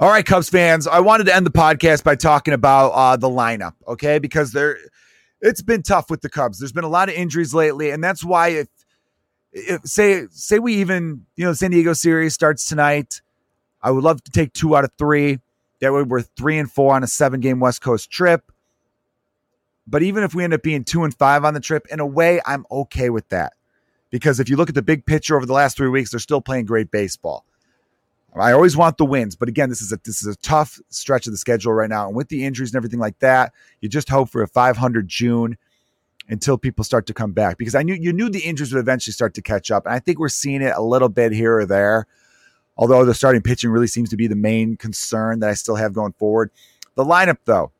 All 0.00 0.10
right, 0.10 0.26
Cubs 0.26 0.50
fans, 0.50 0.86
I 0.86 1.00
wanted 1.00 1.24
to 1.24 1.34
end 1.34 1.46
the 1.46 1.52
podcast 1.52 2.02
by 2.02 2.16
talking 2.16 2.52
about 2.52 2.88
uh, 2.90 3.16
the 3.16 3.28
lineup, 3.28 3.74
okay? 3.86 4.18
Because 4.18 4.52
there, 4.52 4.76
it's 5.40 5.62
been 5.62 5.82
tough 5.82 6.10
with 6.10 6.20
the 6.20 6.28
Cubs. 6.28 6.58
There's 6.58 6.72
been 6.72 6.84
a 6.84 6.88
lot 6.88 7.08
of 7.08 7.14
injuries 7.14 7.54
lately, 7.54 7.90
and 7.90 8.02
that's 8.02 8.24
why 8.24 8.48
if 8.48 8.68
if, 9.52 9.82
say 9.84 10.26
say 10.30 10.58
we 10.58 10.74
even 10.74 11.26
you 11.36 11.44
know 11.44 11.52
San 11.52 11.70
Diego 11.70 11.92
series 11.92 12.34
starts 12.34 12.66
tonight. 12.66 13.22
I 13.80 13.90
would 13.90 14.02
love 14.02 14.22
to 14.24 14.30
take 14.30 14.52
two 14.52 14.76
out 14.76 14.84
of 14.84 14.90
three. 14.98 15.38
That 15.80 15.92
way 15.92 16.02
we're 16.02 16.22
three 16.22 16.58
and 16.58 16.70
four 16.70 16.94
on 16.94 17.04
a 17.04 17.06
seven 17.06 17.40
game 17.40 17.60
West 17.60 17.80
Coast 17.80 18.10
trip. 18.10 18.50
But 19.86 20.02
even 20.02 20.24
if 20.24 20.34
we 20.34 20.44
end 20.44 20.54
up 20.54 20.62
being 20.62 20.84
two 20.84 21.04
and 21.04 21.14
five 21.14 21.44
on 21.44 21.54
the 21.54 21.60
trip, 21.60 21.86
in 21.90 22.00
a 22.00 22.06
way, 22.06 22.40
I'm 22.46 22.64
okay 22.70 23.10
with 23.10 23.28
that. 23.28 23.52
Because 24.10 24.40
if 24.40 24.48
you 24.48 24.56
look 24.56 24.68
at 24.68 24.74
the 24.74 24.82
big 24.82 25.06
picture 25.06 25.36
over 25.36 25.44
the 25.44 25.52
last 25.52 25.76
three 25.76 25.88
weeks, 25.88 26.10
they're 26.10 26.20
still 26.20 26.40
playing 26.40 26.66
great 26.66 26.90
baseball. 26.90 27.44
I 28.36 28.52
always 28.52 28.76
want 28.76 28.98
the 28.98 29.04
wins, 29.04 29.36
but 29.36 29.48
again, 29.48 29.68
this 29.68 29.80
is 29.80 29.92
a 29.92 29.98
this 30.04 30.20
is 30.20 30.26
a 30.26 30.36
tough 30.38 30.80
stretch 30.88 31.28
of 31.28 31.32
the 31.32 31.36
schedule 31.36 31.72
right 31.72 31.88
now, 31.88 32.08
and 32.08 32.16
with 32.16 32.28
the 32.28 32.44
injuries 32.44 32.72
and 32.72 32.76
everything 32.76 32.98
like 32.98 33.18
that, 33.20 33.52
you 33.80 33.88
just 33.88 34.08
hope 34.08 34.28
for 34.28 34.42
a 34.42 34.48
500 34.48 35.06
June 35.06 35.56
until 36.28 36.58
people 36.58 36.82
start 36.84 37.06
to 37.06 37.14
come 37.14 37.32
back. 37.32 37.58
Because 37.58 37.76
I 37.76 37.84
knew 37.84 37.94
you 37.94 38.12
knew 38.12 38.28
the 38.28 38.40
injuries 38.40 38.72
would 38.72 38.80
eventually 38.80 39.12
start 39.12 39.34
to 39.34 39.42
catch 39.42 39.70
up, 39.70 39.86
and 39.86 39.94
I 39.94 40.00
think 40.00 40.18
we're 40.18 40.28
seeing 40.28 40.62
it 40.62 40.72
a 40.74 40.82
little 40.82 41.08
bit 41.08 41.30
here 41.30 41.58
or 41.58 41.66
there. 41.66 42.06
Although 42.76 43.04
the 43.04 43.14
starting 43.14 43.40
pitching 43.40 43.70
really 43.70 43.86
seems 43.86 44.10
to 44.10 44.16
be 44.16 44.26
the 44.26 44.34
main 44.34 44.76
concern 44.76 45.38
that 45.40 45.50
I 45.50 45.54
still 45.54 45.76
have 45.76 45.92
going 45.92 46.12
forward. 46.14 46.50
The 46.96 47.04
lineup, 47.04 47.38
though, 47.44 47.70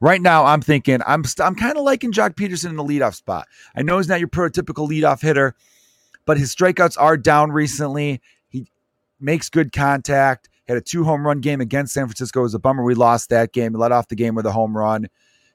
right 0.00 0.20
now 0.20 0.44
I'm 0.44 0.60
thinking 0.60 1.00
I'm 1.06 1.24
st- 1.24 1.46
I'm 1.46 1.54
kind 1.54 1.76
of 1.76 1.84
liking 1.84 2.12
Joc 2.12 2.34
Pederson 2.34 2.70
in 2.70 2.76
the 2.76 2.84
leadoff 2.84 3.14
spot. 3.14 3.46
I 3.74 3.82
know 3.82 3.98
he's 3.98 4.08
not 4.08 4.20
your 4.20 4.28
prototypical 4.28 4.88
leadoff 4.88 5.20
hitter, 5.20 5.54
but 6.24 6.38
his 6.38 6.54
strikeouts 6.54 6.96
are 6.98 7.16
down 7.16 7.52
recently 7.52 8.20
He 8.48 8.66
makes 9.20 9.48
good 9.48 9.72
contact. 9.72 10.48
Had 10.66 10.76
a 10.76 10.82
two 10.82 11.04
home 11.04 11.26
run 11.26 11.40
game 11.40 11.60
against 11.60 11.94
San 11.94 12.06
Francisco. 12.06 12.40
It 12.40 12.44
was 12.44 12.54
a 12.54 12.58
bummer 12.58 12.84
we 12.84 12.94
lost 12.94 13.30
that 13.30 13.52
game. 13.52 13.72
Let 13.72 13.90
off 13.92 14.08
the 14.08 14.16
game 14.16 14.34
with 14.34 14.44
a 14.46 14.52
home 14.52 14.76
run. 14.76 15.08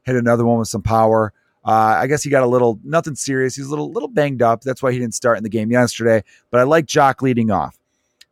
Hit 0.03 0.15
another 0.15 0.45
one 0.45 0.59
with 0.59 0.67
some 0.67 0.81
power. 0.81 1.33
Uh, 1.65 1.97
I 2.01 2.07
guess 2.07 2.23
he 2.23 2.29
got 2.29 2.43
a 2.43 2.47
little 2.47 2.79
nothing 2.83 3.15
serious. 3.15 3.55
He's 3.55 3.67
a 3.67 3.69
little 3.69 3.91
little 3.91 4.09
banged 4.09 4.41
up. 4.41 4.61
That's 4.61 4.83
why 4.83 4.91
he 4.91 4.99
didn't 4.99 5.13
start 5.13 5.37
in 5.37 5.43
the 5.43 5.49
game 5.49 5.71
yesterday. 5.71 6.23
But 6.51 6.59
I 6.59 6.63
like 6.63 6.87
Joc 6.87 7.21
leading 7.21 7.51
off. 7.51 7.77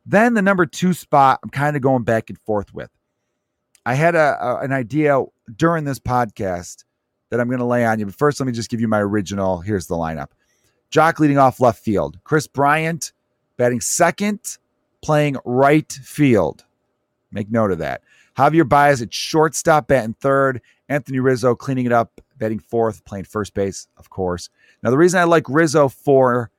Then 0.05 0.33
the 0.33 0.41
number 0.41 0.65
two 0.65 0.93
spot, 0.93 1.39
I'm 1.43 1.49
kind 1.49 1.75
of 1.75 1.81
going 1.81 2.03
back 2.03 2.29
and 2.29 2.39
forth 2.39 2.73
with. 2.73 2.89
I 3.85 3.95
had 3.95 4.15
a, 4.15 4.37
a 4.39 4.59
an 4.59 4.71
idea 4.71 5.23
during 5.55 5.85
this 5.85 5.99
podcast 5.99 6.85
that 7.29 7.39
I'm 7.39 7.47
going 7.47 7.59
to 7.59 7.65
lay 7.65 7.85
on 7.85 7.99
you. 7.99 8.05
But 8.05 8.15
first, 8.15 8.39
let 8.39 8.47
me 8.47 8.53
just 8.53 8.69
give 8.69 8.81
you 8.81 8.87
my 8.87 8.99
original. 8.99 9.61
Here's 9.61 9.87
the 9.87 9.95
lineup: 9.95 10.29
Joc 10.91 11.19
leading 11.19 11.37
off 11.37 11.59
left 11.59 11.83
field. 11.83 12.19
Kris 12.23 12.47
Bryant 12.47 13.13
batting 13.57 13.81
second 13.81 14.57
playing 15.01 15.37
right 15.45 15.91
field. 15.91 16.65
Make 17.31 17.49
note 17.51 17.71
of 17.71 17.79
that. 17.79 18.01
Javier 18.37 18.67
Baez 18.67 19.01
at 19.01 19.13
shortstop, 19.13 19.87
batting 19.87 20.13
third. 20.13 20.61
Anthony 20.89 21.19
Rizzo 21.19 21.55
cleaning 21.55 21.85
it 21.85 21.91
up, 21.93 22.19
batting 22.37 22.59
fourth, 22.59 23.05
playing 23.05 23.23
first 23.23 23.53
base, 23.53 23.87
of 23.97 24.09
course. 24.09 24.49
Now, 24.83 24.89
the 24.89 24.97
reason 24.97 25.19
I 25.19 25.23
like 25.23 25.47
Rizzo 25.47 25.87
four 25.87 26.51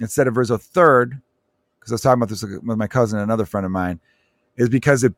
instead 0.00 0.26
of 0.26 0.36
Rizzo 0.36 0.56
third, 0.56 1.20
because 1.78 1.92
I 1.92 1.94
was 1.94 2.00
talking 2.00 2.18
about 2.18 2.30
this 2.30 2.42
with 2.42 2.62
my 2.62 2.86
cousin 2.86 3.18
and 3.18 3.24
another 3.24 3.44
friend 3.44 3.66
of 3.66 3.72
mine, 3.72 4.00
is 4.58 4.68
because 4.68 5.04
it 5.04 5.16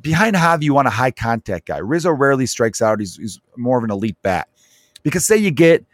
behind 0.00 0.34
Javi, 0.34 0.62
you 0.62 0.74
want 0.74 0.88
a 0.88 0.90
high 0.90 1.10
contact 1.10 1.66
guy. 1.66 1.78
Rizzo 1.78 2.10
rarely 2.10 2.46
strikes 2.46 2.82
out. 2.82 2.98
He's, 2.98 3.16
he's 3.16 3.40
more 3.56 3.78
of 3.78 3.84
an 3.84 3.90
elite 3.90 4.16
bat. 4.22 4.48
Because 5.02 5.26
say 5.26 5.36
you 5.36 5.50
get 5.50 5.84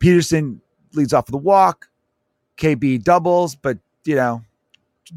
Pederson 0.00 0.60
leads 0.94 1.12
off 1.12 1.26
with 1.26 1.34
a 1.34 1.38
walk, 1.38 1.88
KB 2.56 3.02
doubles, 3.02 3.56
but 3.56 3.78
you 4.04 4.14
know 4.14 4.42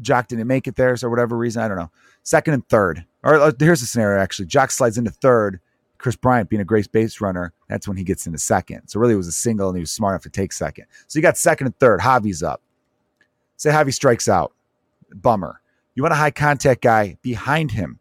Joc 0.02 0.26
didn't 0.26 0.46
make 0.46 0.66
it 0.66 0.76
there, 0.76 0.96
so 0.96 1.08
whatever 1.08 1.36
reason, 1.36 1.62
I 1.62 1.68
don't 1.68 1.78
know. 1.78 1.90
Second 2.24 2.54
and 2.54 2.68
third. 2.68 3.04
Or 3.22 3.36
uh, 3.36 3.52
here's 3.58 3.80
the 3.80 3.86
scenario 3.86 4.20
actually. 4.20 4.46
Joc 4.46 4.70
slides 4.70 4.98
into 4.98 5.10
third. 5.10 5.60
Kris 5.98 6.16
Bryant 6.16 6.48
being 6.48 6.62
a 6.62 6.64
great 6.64 6.90
base 6.92 7.20
runner, 7.20 7.52
that's 7.68 7.86
when 7.86 7.98
he 7.98 8.04
gets 8.04 8.26
into 8.26 8.38
second. 8.38 8.88
So 8.88 8.98
really 8.98 9.12
it 9.12 9.18
was 9.18 9.26
a 9.26 9.32
single 9.32 9.68
and 9.68 9.76
he 9.76 9.80
was 9.80 9.90
smart 9.90 10.14
enough 10.14 10.22
to 10.22 10.30
take 10.30 10.50
second. 10.52 10.86
So 11.06 11.18
you 11.18 11.22
got 11.22 11.36
second 11.36 11.66
and 11.66 11.78
third. 11.78 12.00
Javi's 12.00 12.42
up. 12.42 12.62
Say 13.56 13.70
Javi 13.70 13.92
strikes 13.92 14.26
out. 14.26 14.52
Bummer. 15.12 15.60
You 16.00 16.04
want 16.04 16.14
a 16.14 16.16
high 16.16 16.30
contact 16.30 16.80
guy 16.80 17.18
behind 17.20 17.70
him 17.70 18.00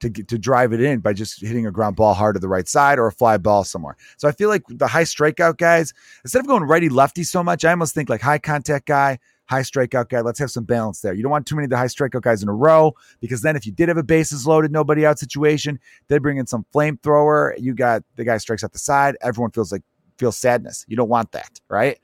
to 0.00 0.08
to 0.08 0.38
drive 0.38 0.72
it 0.72 0.80
in 0.80 1.00
by 1.00 1.12
just 1.12 1.42
hitting 1.42 1.66
a 1.66 1.70
ground 1.70 1.94
ball 1.94 2.14
hard 2.14 2.34
to 2.34 2.40
the 2.40 2.48
right 2.48 2.66
side 2.66 2.98
or 2.98 3.08
a 3.08 3.12
fly 3.12 3.36
ball 3.36 3.62
somewhere. 3.62 3.94
So 4.16 4.26
I 4.26 4.32
feel 4.32 4.48
like 4.48 4.62
the 4.66 4.86
high 4.86 5.02
strikeout 5.02 5.58
guys, 5.58 5.92
instead 6.24 6.38
of 6.38 6.46
going 6.46 6.62
righty 6.62 6.88
lefty 6.88 7.24
so 7.24 7.44
much, 7.44 7.62
I 7.66 7.72
almost 7.72 7.94
think 7.94 8.08
like 8.08 8.22
high 8.22 8.38
contact 8.38 8.86
guy, 8.86 9.18
high 9.44 9.60
strikeout 9.60 10.08
guy. 10.08 10.22
Let's 10.22 10.38
have 10.38 10.50
some 10.50 10.64
balance 10.64 11.02
there. 11.02 11.12
You 11.12 11.22
don't 11.22 11.30
want 11.30 11.44
too 11.44 11.56
many 11.56 11.64
of 11.64 11.70
the 11.70 11.76
high 11.76 11.88
strikeout 11.88 12.22
guys 12.22 12.42
in 12.42 12.48
a 12.48 12.54
row 12.54 12.94
because 13.20 13.42
then 13.42 13.54
if 13.54 13.66
you 13.66 13.72
did 13.72 13.88
have 13.88 13.98
a 13.98 14.02
bases 14.02 14.46
loaded, 14.46 14.72
nobody 14.72 15.04
out 15.04 15.18
situation, 15.18 15.78
they 16.08 16.16
bring 16.16 16.38
in 16.38 16.46
some 16.46 16.64
flamethrower. 16.74 17.52
You 17.58 17.74
got 17.74 18.02
the 18.14 18.24
guy 18.24 18.38
strikes 18.38 18.64
out 18.64 18.72
the 18.72 18.78
side. 18.78 19.18
Everyone 19.20 19.50
feels 19.50 19.72
like 19.72 19.82
feels 20.16 20.38
sadness. 20.38 20.86
You 20.88 20.96
don't 20.96 21.10
want 21.10 21.32
that, 21.32 21.60
right? 21.68 21.98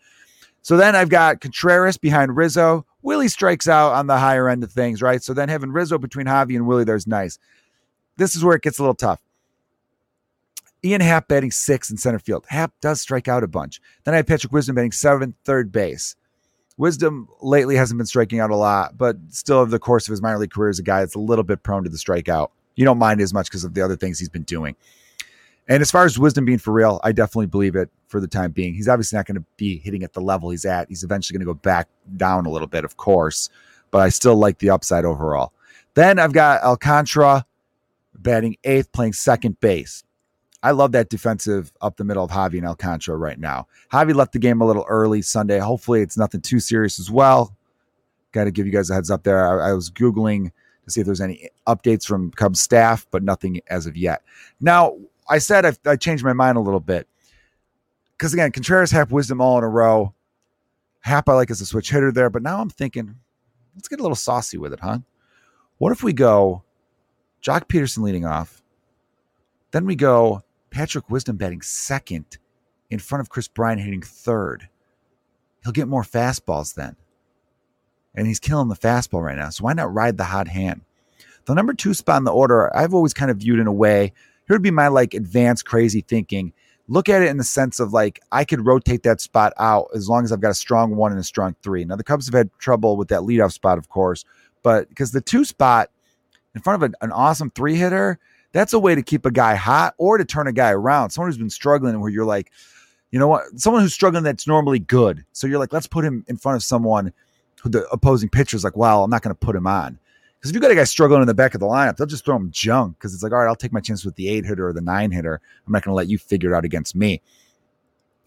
So 0.61 0.77
then 0.77 0.95
I've 0.95 1.09
got 1.09 1.41
Contreras 1.41 1.97
behind 1.97 2.37
Rizzo. 2.37 2.85
Willie 3.03 3.29
strikes 3.29 3.69
out 3.69 3.93
on 3.93 4.07
the 4.07 4.19
higher 4.19 4.49
end 4.49 4.63
of 4.65 4.73
things, 4.73 5.03
right? 5.03 5.23
So 5.23 5.35
then 5.35 5.49
having 5.49 5.73
Rizzo 5.73 5.99
between 5.99 6.27
Javi 6.27 6.55
and 6.55 6.67
Willie, 6.67 6.85
there's 6.85 7.07
nice. 7.07 7.39
This 8.17 8.37
is 8.37 8.45
where 8.45 8.55
it 8.55 8.63
gets 8.63 8.79
a 8.79 8.83
little 8.83 8.95
tough. 8.95 9.21
Ian 10.85 11.01
Happ 11.01 11.29
batting 11.29 11.51
six 11.51 11.91
in 11.91 11.97
center 11.97 12.19
field. 12.19 12.45
Happ 12.49 12.73
does 12.81 13.01
strike 13.01 13.29
out 13.29 13.45
a 13.45 13.49
bunch. 13.49 13.81
Then 14.05 14.15
I 14.15 14.19
have 14.19 14.27
Patrick 14.27 14.53
Wisdom 14.53 14.75
batting 14.75 14.93
seventh, 14.93 15.37
third 15.45 15.71
base. 15.71 16.17
Wisdom 16.77 17.29
lately 17.41 17.77
hasn't 17.77 17.99
been 17.99 18.07
striking 18.07 18.41
out 18.41 18.51
a 18.51 18.57
lot, 18.57 18.97
but 18.97 19.17
still, 19.29 19.59
over 19.59 19.71
the 19.71 19.79
course 19.79 20.09
of 20.09 20.13
his 20.13 20.23
minor 20.23 20.39
league 20.39 20.51
career, 20.51 20.71
is 20.71 20.79
a 20.79 20.83
guy 20.83 21.01
that's 21.01 21.15
a 21.15 21.21
little 21.21 21.45
bit 21.45 21.63
prone 21.63 21.85
to 21.85 21.91
the 21.91 21.99
strikeout. 21.99 22.49
You 22.75 22.85
don't 22.85 22.99
mind 22.99 23.21
as 23.21 23.35
much 23.35 23.47
because 23.47 23.65
of 23.65 23.75
the 23.75 23.83
other 23.83 23.97
things 23.97 24.19
he's 24.19 24.29
been 24.29 24.43
doing. 24.43 24.75
And 25.69 25.81
as 25.81 25.91
far 25.91 26.05
as 26.05 26.19
wisdom 26.19 26.45
being 26.45 26.59
for 26.59 26.73
real, 26.73 27.01
I 27.05 27.13
definitely 27.13 27.47
believe 27.47 27.77
it 27.77 27.89
for 28.09 28.21
the 28.21 28.27
time 28.27 28.51
being. 28.51 28.75
He's 28.75 28.89
obviously 28.89 29.17
not 29.17 29.27
going 29.27 29.37
to 29.37 29.45
be 29.57 29.79
hitting 29.79 30.03
at 30.03 30.13
the 30.13 30.21
level 30.21 30.51
he's 30.51 30.65
at. 30.65 30.89
He's 30.89 31.05
eventually 31.05 31.39
going 31.39 31.47
to 31.47 31.55
go 31.55 31.59
back 31.59 31.89
down 32.17 32.47
a 32.47 32.51
little 32.51 32.67
bit, 32.67 32.85
of 32.85 32.97
course, 32.97 33.49
but 33.91 33.99
I 33.99 34.09
still 34.09 34.37
like 34.37 34.59
the 34.59 34.71
upside 34.71 35.05
overall. 35.05 35.53
Then 35.95 36.19
I've 36.19 36.33
got 36.33 36.63
Alcantara 36.63 37.47
batting 38.15 38.57
eighth, 38.65 38.93
playing 38.93 39.13
second 39.13 39.61
base. 39.61 40.05
I 40.63 40.71
love 40.71 40.93
that 40.93 41.09
defensive 41.09 41.73
up 41.81 41.97
the 41.97 42.05
middle 42.05 42.25
of 42.25 42.31
Javi 42.31 42.59
and 42.59 42.67
Alcantara 42.67 43.17
right 43.17 43.39
now. 43.39 43.67
Javi 43.93 44.15
left 44.15 44.33
the 44.33 44.39
game 44.39 44.61
a 44.61 44.67
little 44.67 44.87
early 44.89 45.21
Sunday. 45.23 45.59
Hopefully, 45.59 46.03
it's 46.03 46.17
nothing 46.17 46.41
too 46.41 46.61
serious 46.61 47.01
as 47.01 47.11
well. 47.11 47.57
Got 48.31 48.45
to 48.45 48.51
give 48.51 48.67
you 48.67 48.73
guys 48.73 48.89
a 48.89 48.95
heads 48.95 49.11
up 49.11 49.25
there. 49.25 49.61
I, 49.61 49.71
I, 49.71 49.73
was 49.73 49.91
Googling 49.91 50.53
to 50.85 50.91
see 50.91 51.01
if 51.01 51.07
there's 51.07 51.21
any 51.21 51.51
updates 51.67 52.07
from 52.07 52.31
Cubs 52.31 52.61
staff, 52.61 53.07
but 53.11 53.23
nothing 53.23 53.61
as 53.69 53.87
of 53.87 53.97
yet. 53.97 54.23
Now, 54.61 54.97
I 55.29 55.39
said 55.39 55.65
I've, 55.65 55.79
I 55.87 55.97
changed 55.97 56.25
my 56.25 56.33
mind 56.33 56.57
a 56.57 56.61
little 56.61 56.81
bit 56.81 57.09
because, 58.13 58.35
again, 58.35 58.53
Contreras, 58.53 58.91
Happ, 58.91 59.11
Wisdom 59.11 59.41
all 59.41 59.59
in 59.59 59.65
a 59.65 59.69
row. 59.69 60.15
Happ, 61.01 61.29
I 61.29 61.35
like 61.35 61.51
as 61.51 61.61
a 61.61 61.67
switch 61.67 61.91
hitter 61.91 62.13
there, 62.13 62.31
but 62.31 62.43
now 62.43 62.61
I'm 62.61 62.71
thinking, 62.71 63.17
let's 63.75 63.89
get 63.89 64.01
a 64.01 64.03
little 64.03 64.17
saucy 64.17 64.59
with 64.59 64.73
it, 64.73 64.81
huh? 64.81 64.99
What 65.79 65.93
if 65.93 66.03
we 66.03 66.13
go 66.13 66.63
Joc 67.43 67.67
Pederson 67.67 68.05
leading 68.05 68.25
off? 68.25 68.63
Then 69.73 69.87
we 69.87 69.97
go 69.97 70.43
Patrick 70.71 71.11
Wisdom 71.11 71.37
batting 71.37 71.63
second 71.63 72.39
in 72.91 72.99
front 72.99 73.21
of 73.21 73.31
Kris 73.31 73.49
Bryant 73.49 73.81
hitting 73.81 74.03
third. 74.03 74.69
He'll 75.65 75.73
get 75.73 75.89
more 75.89 76.03
fastballs 76.03 76.75
then. 76.75 76.97
And 78.15 78.27
he's 78.27 78.39
killing 78.39 78.69
the 78.69 78.77
fastball 78.77 79.25
right 79.25 79.37
now. 79.37 79.49
So 79.49 79.65
why 79.65 79.73
not 79.73 79.93
ride 79.93 80.19
the 80.19 80.25
hot 80.25 80.49
hand? 80.49 80.83
The 81.47 81.55
number 81.55 81.73
two 81.73 81.95
spot 81.95 82.19
in 82.19 82.25
the 82.25 82.33
order, 82.33 82.75
I've 82.77 82.95
always 82.95 83.15
kind 83.15 83.31
of 83.31 83.39
viewed 83.39 83.59
in 83.59 83.67
a 83.67 83.73
way. 83.73 84.13
Here 84.47 84.57
would 84.57 84.63
be 84.63 84.71
my 84.71 84.89
like 84.89 85.15
advanced 85.15 85.65
crazy 85.65 86.01
thinking. 86.01 86.53
Look 86.89 87.09
at 87.09 87.23
it 87.23 87.29
in 87.29 87.37
the 87.37 87.45
sense 87.45 87.81
of 87.81 87.93
like 87.93 88.21
I 88.33 88.45
could 88.45 88.67
rotate 88.67 89.05
that 89.05 89.21
spot 89.21 89.53
out 89.59 89.89
as 89.95 90.09
long 90.09 90.25
as 90.25 90.33
I've 90.33 90.41
got 90.41 90.51
a 90.51 90.55
strong 90.55 90.97
one 90.97 91.13
and 91.13 91.21
a 91.21 91.25
strong 91.25 91.55
three. 91.63 91.85
Now 91.85 91.97
the 91.97 92.05
Cubs 92.05 92.27
have 92.27 92.35
had 92.35 92.51
trouble 92.59 92.97
with 92.97 93.09
that 93.09 93.21
leadoff 93.21 93.53
spot, 93.53 93.79
of 93.79 93.89
course, 93.89 94.25
but 94.63 94.89
because 94.89 95.13
the 95.13 95.21
two 95.21 95.45
spot 95.45 95.91
in 96.55 96.61
front 96.61 96.83
of 96.83 96.89
an, 96.89 96.95
an 97.01 97.13
awesome 97.13 97.51
three 97.51 97.77
hitter, 97.77 98.19
that's 98.53 98.73
a 98.73 98.79
way 98.79 98.95
to 98.95 99.03
keep 99.03 99.25
a 99.25 99.31
guy 99.31 99.55
hot 99.55 99.95
or 99.97 100.19
to 100.19 100.25
turn 100.25 100.47
a 100.47 100.53
guy 100.53 100.71
around. 100.71 101.11
Someone 101.11 101.31
who's 101.31 101.39
been 101.39 101.51
struggling 101.51 101.99
where 102.01 102.11
you're 102.11 102.27
like, 102.27 102.51
you 103.11 103.19
know 103.19 103.29
what? 103.29 103.45
Someone 103.57 103.83
who's 103.83 103.95
struggling 103.95 104.25
that's 104.25 104.47
normally 104.47 104.79
good. 104.79 105.25
So 105.33 105.47
you're 105.47 105.59
like, 105.59 105.73
let's 105.73 105.87
put 105.87 106.05
him 106.05 106.25
in 106.29 106.37
front 106.37 106.57
of 106.57 106.63
someone 106.63 107.13
who 107.63 107.69
the 107.69 107.87
opposing 107.91 108.29
pitcher 108.29 108.57
is 108.57 108.65
like, 108.65 108.77
well, 108.77 109.05
I'm 109.05 109.11
not 109.11 109.23
going 109.23 109.35
to 109.35 109.39
put 109.39 109.57
him 109.57 109.67
on. 109.67 109.99
Because 110.43 110.51
if 110.51 110.55
you 110.57 110.61
got 110.61 110.73
a 110.73 110.75
guy 110.75 110.83
struggling 110.83 111.21
in 111.21 111.29
the 111.29 111.35
back 111.35 111.55
of 111.55 111.61
the 111.61 111.67
lineup, 111.67 111.97
they'll 111.97 112.07
just 112.07 112.25
throw 112.25 112.35
him 112.35 112.51
junk 112.51 112.99
because 112.99 113.15
it's 113.15 113.23
like, 113.23 113.31
all 113.31 113.39
right, 113.39 113.47
I'll 113.47 113.55
take 113.55 113.73
my 113.73 113.79
chance 113.79 114.05
with 114.05 114.17
the 114.17 114.29
eight 114.29 114.45
hitter 114.45 114.67
or 114.67 114.73
the 114.73 114.81
nine 114.81 115.13
hitter. 115.13 115.41
I'm 115.65 115.73
not 115.73 115.85
going 115.85 115.93
to 115.93 115.97
let 115.97 116.09
you 116.09 116.19
figure 116.19 116.53
it 116.53 116.57
out 116.57 116.65
against 116.65 116.97
me. 116.97 117.23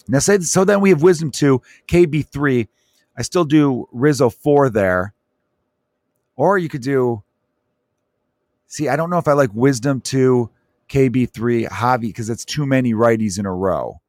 Now, 0.07 0.19
say 0.19 0.39
so 0.39 0.63
then 0.63 0.79
we 0.79 0.89
have 0.89 1.01
Wisdom 1.01 1.29
two, 1.29 1.61
KB 1.87 2.25
three. 2.25 2.69
I 3.17 3.21
still 3.21 3.43
do 3.43 3.89
Rizzo 3.91 4.29
four 4.29 4.69
there, 4.69 5.13
or 6.37 6.57
you 6.57 6.69
could 6.69 6.81
do 6.81 7.23
See, 8.67 8.89
I 8.89 8.95
don't 8.95 9.09
know 9.09 9.17
if 9.17 9.27
I 9.27 9.31
like 9.33 9.51
Wisdom 9.53 10.01
2, 10.01 10.49
KB3, 10.89 11.69
Javi, 11.69 12.01
because 12.01 12.29
it's 12.29 12.43
too 12.45 12.65
many 12.65 12.93
righties 12.93 13.39
in 13.39 13.45
a 13.45 13.53
row. 13.53 14.01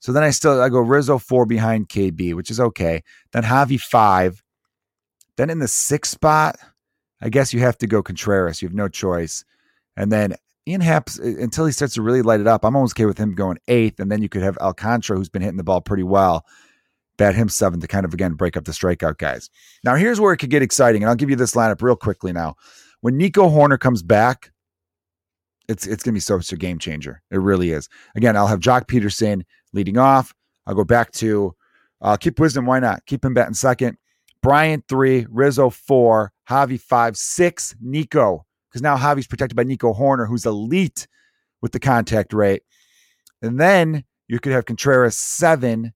So 0.00 0.12
then 0.12 0.22
I 0.22 0.30
still 0.30 0.60
I 0.60 0.68
go 0.70 0.80
Rizzo 0.80 1.18
4 1.18 1.46
behind 1.46 1.88
KB, 1.88 2.34
which 2.34 2.50
is 2.50 2.58
okay. 2.58 3.04
Then 3.32 3.42
Javi 3.42 3.78
5. 3.78 4.42
Then 5.36 5.50
in 5.50 5.58
the 5.58 5.68
sixth 5.68 6.10
spot, 6.10 6.56
I 7.20 7.28
guess 7.28 7.52
you 7.52 7.60
have 7.60 7.78
to 7.78 7.86
go 7.86 8.02
Contreras. 8.02 8.62
You 8.62 8.68
have 8.68 8.74
no 8.74 8.88
choice. 8.88 9.44
And 9.96 10.10
then 10.10 10.34
Ian 10.66 10.80
Happ, 10.80 11.10
until 11.18 11.66
he 11.66 11.72
starts 11.72 11.94
to 11.94 12.02
really 12.02 12.22
light 12.22 12.40
it 12.40 12.46
up, 12.46 12.64
I'm 12.64 12.76
almost 12.76 12.94
okay 12.94 13.06
with 13.06 13.18
him 13.18 13.34
going 13.34 13.58
eighth. 13.68 14.00
And 14.00 14.10
then 14.10 14.22
you 14.22 14.28
could 14.28 14.42
have 14.42 14.56
Alcantara, 14.58 15.16
who's 15.16 15.28
been 15.28 15.42
hitting 15.42 15.56
the 15.56 15.64
ball 15.64 15.80
pretty 15.80 16.02
well, 16.02 16.44
bat 17.16 17.34
him 17.34 17.48
seventh 17.48 17.82
to 17.82 17.88
kind 17.88 18.04
of 18.04 18.14
again 18.14 18.34
break 18.34 18.56
up 18.56 18.64
the 18.64 18.72
strikeout 18.72 19.18
guys. 19.18 19.50
Now 19.84 19.94
here's 19.94 20.20
where 20.20 20.32
it 20.32 20.38
could 20.38 20.50
get 20.50 20.62
exciting, 20.62 21.02
and 21.02 21.10
I'll 21.10 21.16
give 21.16 21.30
you 21.30 21.36
this 21.36 21.54
lineup 21.54 21.82
real 21.82 21.96
quickly 21.96 22.32
now. 22.32 22.56
When 23.00 23.16
Nico 23.16 23.48
Hoerner 23.48 23.78
comes 23.78 24.02
back, 24.02 24.52
it's 25.68 25.86
it's 25.86 26.02
gonna 26.02 26.14
be 26.14 26.20
so 26.20 26.36
a 26.36 26.56
game 26.56 26.78
changer. 26.78 27.22
It 27.30 27.38
really 27.38 27.70
is. 27.70 27.88
Again, 28.16 28.36
I'll 28.36 28.46
have 28.46 28.60
Joc 28.60 28.86
Pederson 28.86 29.42
leading 29.72 29.98
off. 29.98 30.34
I'll 30.66 30.74
go 30.74 30.84
back 30.84 31.12
to 31.12 31.54
uh, 32.00 32.16
keep 32.16 32.38
wisdom. 32.38 32.66
Why 32.66 32.80
not? 32.80 33.04
Keep 33.06 33.24
him 33.24 33.34
batting 33.34 33.54
second. 33.54 33.96
Bryant 34.42 34.84
three, 34.88 35.26
Rizzo 35.30 35.70
four, 35.70 36.32
Javi 36.48 36.80
five, 36.80 37.16
six, 37.16 37.74
Nico. 37.80 38.46
Because 38.68 38.82
now 38.82 38.96
Javi's 38.96 39.26
protected 39.26 39.56
by 39.56 39.64
Nico 39.64 39.92
Hoerner, 39.92 40.28
who's 40.28 40.46
elite 40.46 41.08
with 41.60 41.72
the 41.72 41.80
contact 41.80 42.32
rate. 42.32 42.62
And 43.42 43.58
then 43.58 44.04
you 44.28 44.38
could 44.38 44.52
have 44.52 44.64
Contreras 44.64 45.18
seven. 45.18 45.92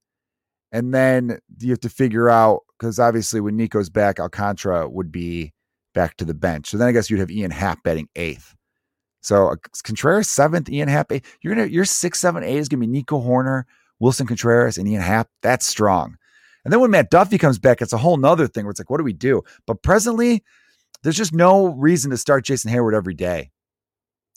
And 0.73 0.93
then 0.93 1.39
you 1.61 1.71
have 1.71 1.81
to 1.81 1.89
figure 1.89 2.29
out, 2.29 2.63
because 2.77 2.99
obviously 2.99 3.41
when 3.41 3.57
Nico's 3.57 3.89
back, 3.89 4.19
Alcantara 4.19 4.89
would 4.89 5.13
be 5.13 5.53
back 5.95 6.17
to 6.17 6.25
the 6.25 6.35
bench. 6.35 6.69
So 6.69 6.77
then 6.77 6.89
I 6.89 6.93
guess 6.93 7.09
you'd 7.09 7.21
have 7.21 7.31
Ian 7.31 7.53
Happ 7.53 7.85
betting 7.85 8.09
eighth. 8.17 8.57
So 9.23 9.53
uh, 9.53 9.57
Contreras 9.85 10.29
seventh, 10.29 10.69
Ian 10.69 10.89
Happ. 10.89 11.13
Eighth. 11.13 11.39
You're 11.41 11.55
gonna 11.55 11.69
your 11.69 11.85
six, 11.85 12.19
seven, 12.19 12.43
eight 12.43 12.59
is 12.59 12.69
gonna 12.69 12.81
be 12.81 12.89
Nico 12.89 13.21
Hoerner, 13.21 13.63
Willson 14.03 14.27
Contreras, 14.27 14.77
and 14.77 14.89
Ian 14.89 15.01
Happ. 15.01 15.29
That's 15.41 15.65
strong. 15.65 16.17
And 16.65 16.73
then 16.73 16.81
when 16.81 16.91
Matt 16.91 17.11
Duffy 17.11 17.39
comes 17.39 17.59
back, 17.59 17.83
it's 17.83 17.93
a 17.93 17.99
whole 17.99 18.17
nother 18.17 18.47
thing 18.47 18.65
where 18.65 18.71
it's 18.71 18.81
like, 18.81 18.91
what 18.91 18.99
do 18.99 19.05
we 19.05 19.13
do? 19.13 19.43
But 19.67 19.83
presently, 19.83 20.43
there's 21.03 21.17
just 21.17 21.35
no 21.35 21.69
reason 21.69 22.11
to 22.11 22.17
start 22.17 22.45
Jason 22.45 22.73
Heyward 22.73 22.95
every 22.95 23.15
day. 23.15 23.51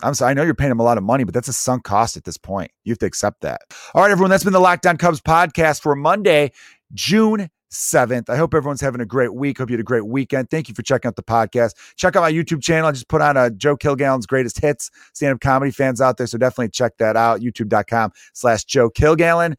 I'm 0.04 0.14
sorry, 0.14 0.32
I 0.32 0.34
know 0.36 0.44
you're 0.44 0.54
paying 0.54 0.72
him 0.72 0.80
a 0.80 0.84
lot 0.84 0.98
of 0.98 1.04
money, 1.04 1.24
but 1.24 1.34
that's 1.34 1.48
a 1.48 1.54
sunk 1.54 1.84
cost 1.84 2.18
at 2.18 2.24
this 2.24 2.38
point. 2.38 2.70
You 2.84 2.92
have 2.92 3.00
to 3.00 3.08
accept 3.08 3.42
that. 3.42 3.62
All 3.96 4.04
right, 4.04 4.12
everyone, 4.12 4.30
that's 4.30 4.44
been 4.44 4.54
the 4.54 4.60
Locked 4.60 4.86
On 4.86 4.96
Cubs 4.96 5.22
podcast 5.22 5.82
for 5.82 5.96
Monday, 5.96 6.52
June 6.94 7.50
7th. 7.72 8.30
I 8.30 8.36
hope 8.36 8.54
everyone's 8.54 8.82
having 8.82 9.02
a 9.02 9.06
great 9.06 9.34
week. 9.34 9.58
Hope 9.58 9.70
you 9.70 9.74
had 9.74 9.80
a 9.80 9.84
great 9.84 10.06
weekend. 10.06 10.52
Thank 10.52 10.70
you 10.70 10.76
for 10.76 10.84
checking 10.84 11.10
out 11.10 11.16
the 11.16 11.24
podcast. 11.24 11.74
Check 11.96 12.16
out 12.16 12.22
my 12.22 12.32
YouTube 12.32 12.62
channel. 12.62 12.88
I 12.88 12.92
just 12.92 13.08
put 13.08 13.22
on 13.22 13.38
a 13.38 13.50
Joe 13.50 13.76
Kilgallen's 13.76 14.28
greatest 14.28 14.60
hits, 14.60 14.92
stand-up 15.14 15.42
comedy 15.42 15.72
fans 15.72 16.00
out 16.00 16.18
there. 16.18 16.28
So 16.28 16.38
definitely 16.38 16.70
check 16.70 16.98
that 17.00 17.16
out. 17.16 17.42
YouTube.com 17.42 18.12
slash 18.34 18.66
Joe 18.66 18.90
Kilgallen. 18.90 19.56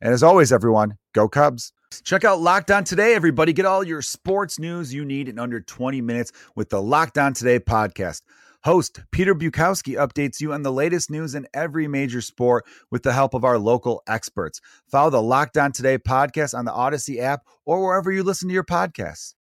And 0.00 0.12
as 0.12 0.22
always, 0.22 0.52
everyone, 0.52 0.98
go 1.14 1.28
Cubs. 1.28 1.72
Check 2.08 2.24
out 2.24 2.40
Locked 2.40 2.70
On 2.70 2.84
Today, 2.84 3.14
everybody. 3.14 3.52
Get 3.52 3.64
all 3.64 3.82
your 3.84 4.02
sports 4.02 4.58
news 4.58 4.92
you 4.92 5.04
need 5.04 5.28
in 5.28 5.38
under 5.38 5.60
20 5.60 6.00
minutes 6.00 6.32
with 6.54 6.68
the 6.68 6.82
Locked 6.82 7.18
On 7.18 7.32
Today 7.32 7.58
podcast. 7.60 8.22
Host 8.64 9.00
Peter 9.10 9.34
Bukowski 9.34 9.94
updates 9.94 10.40
you 10.40 10.52
on 10.52 10.62
the 10.62 10.72
latest 10.72 11.10
news 11.10 11.34
in 11.34 11.46
every 11.54 11.86
major 11.86 12.20
sport 12.20 12.66
with 12.90 13.02
the 13.02 13.12
help 13.12 13.32
of 13.32 13.44
our 13.44 13.58
local 13.58 14.02
experts. 14.06 14.60
Follow 14.90 15.10
the 15.10 15.22
Locked 15.22 15.56
On 15.56 15.72
Today 15.72 15.96
podcast 15.96 16.56
on 16.56 16.64
the 16.64 16.72
Odyssey 16.72 17.20
app 17.20 17.42
or 17.64 17.82
wherever 17.82 18.10
you 18.10 18.22
listen 18.22 18.48
to 18.48 18.54
your 18.54 18.64
podcasts. 18.64 19.34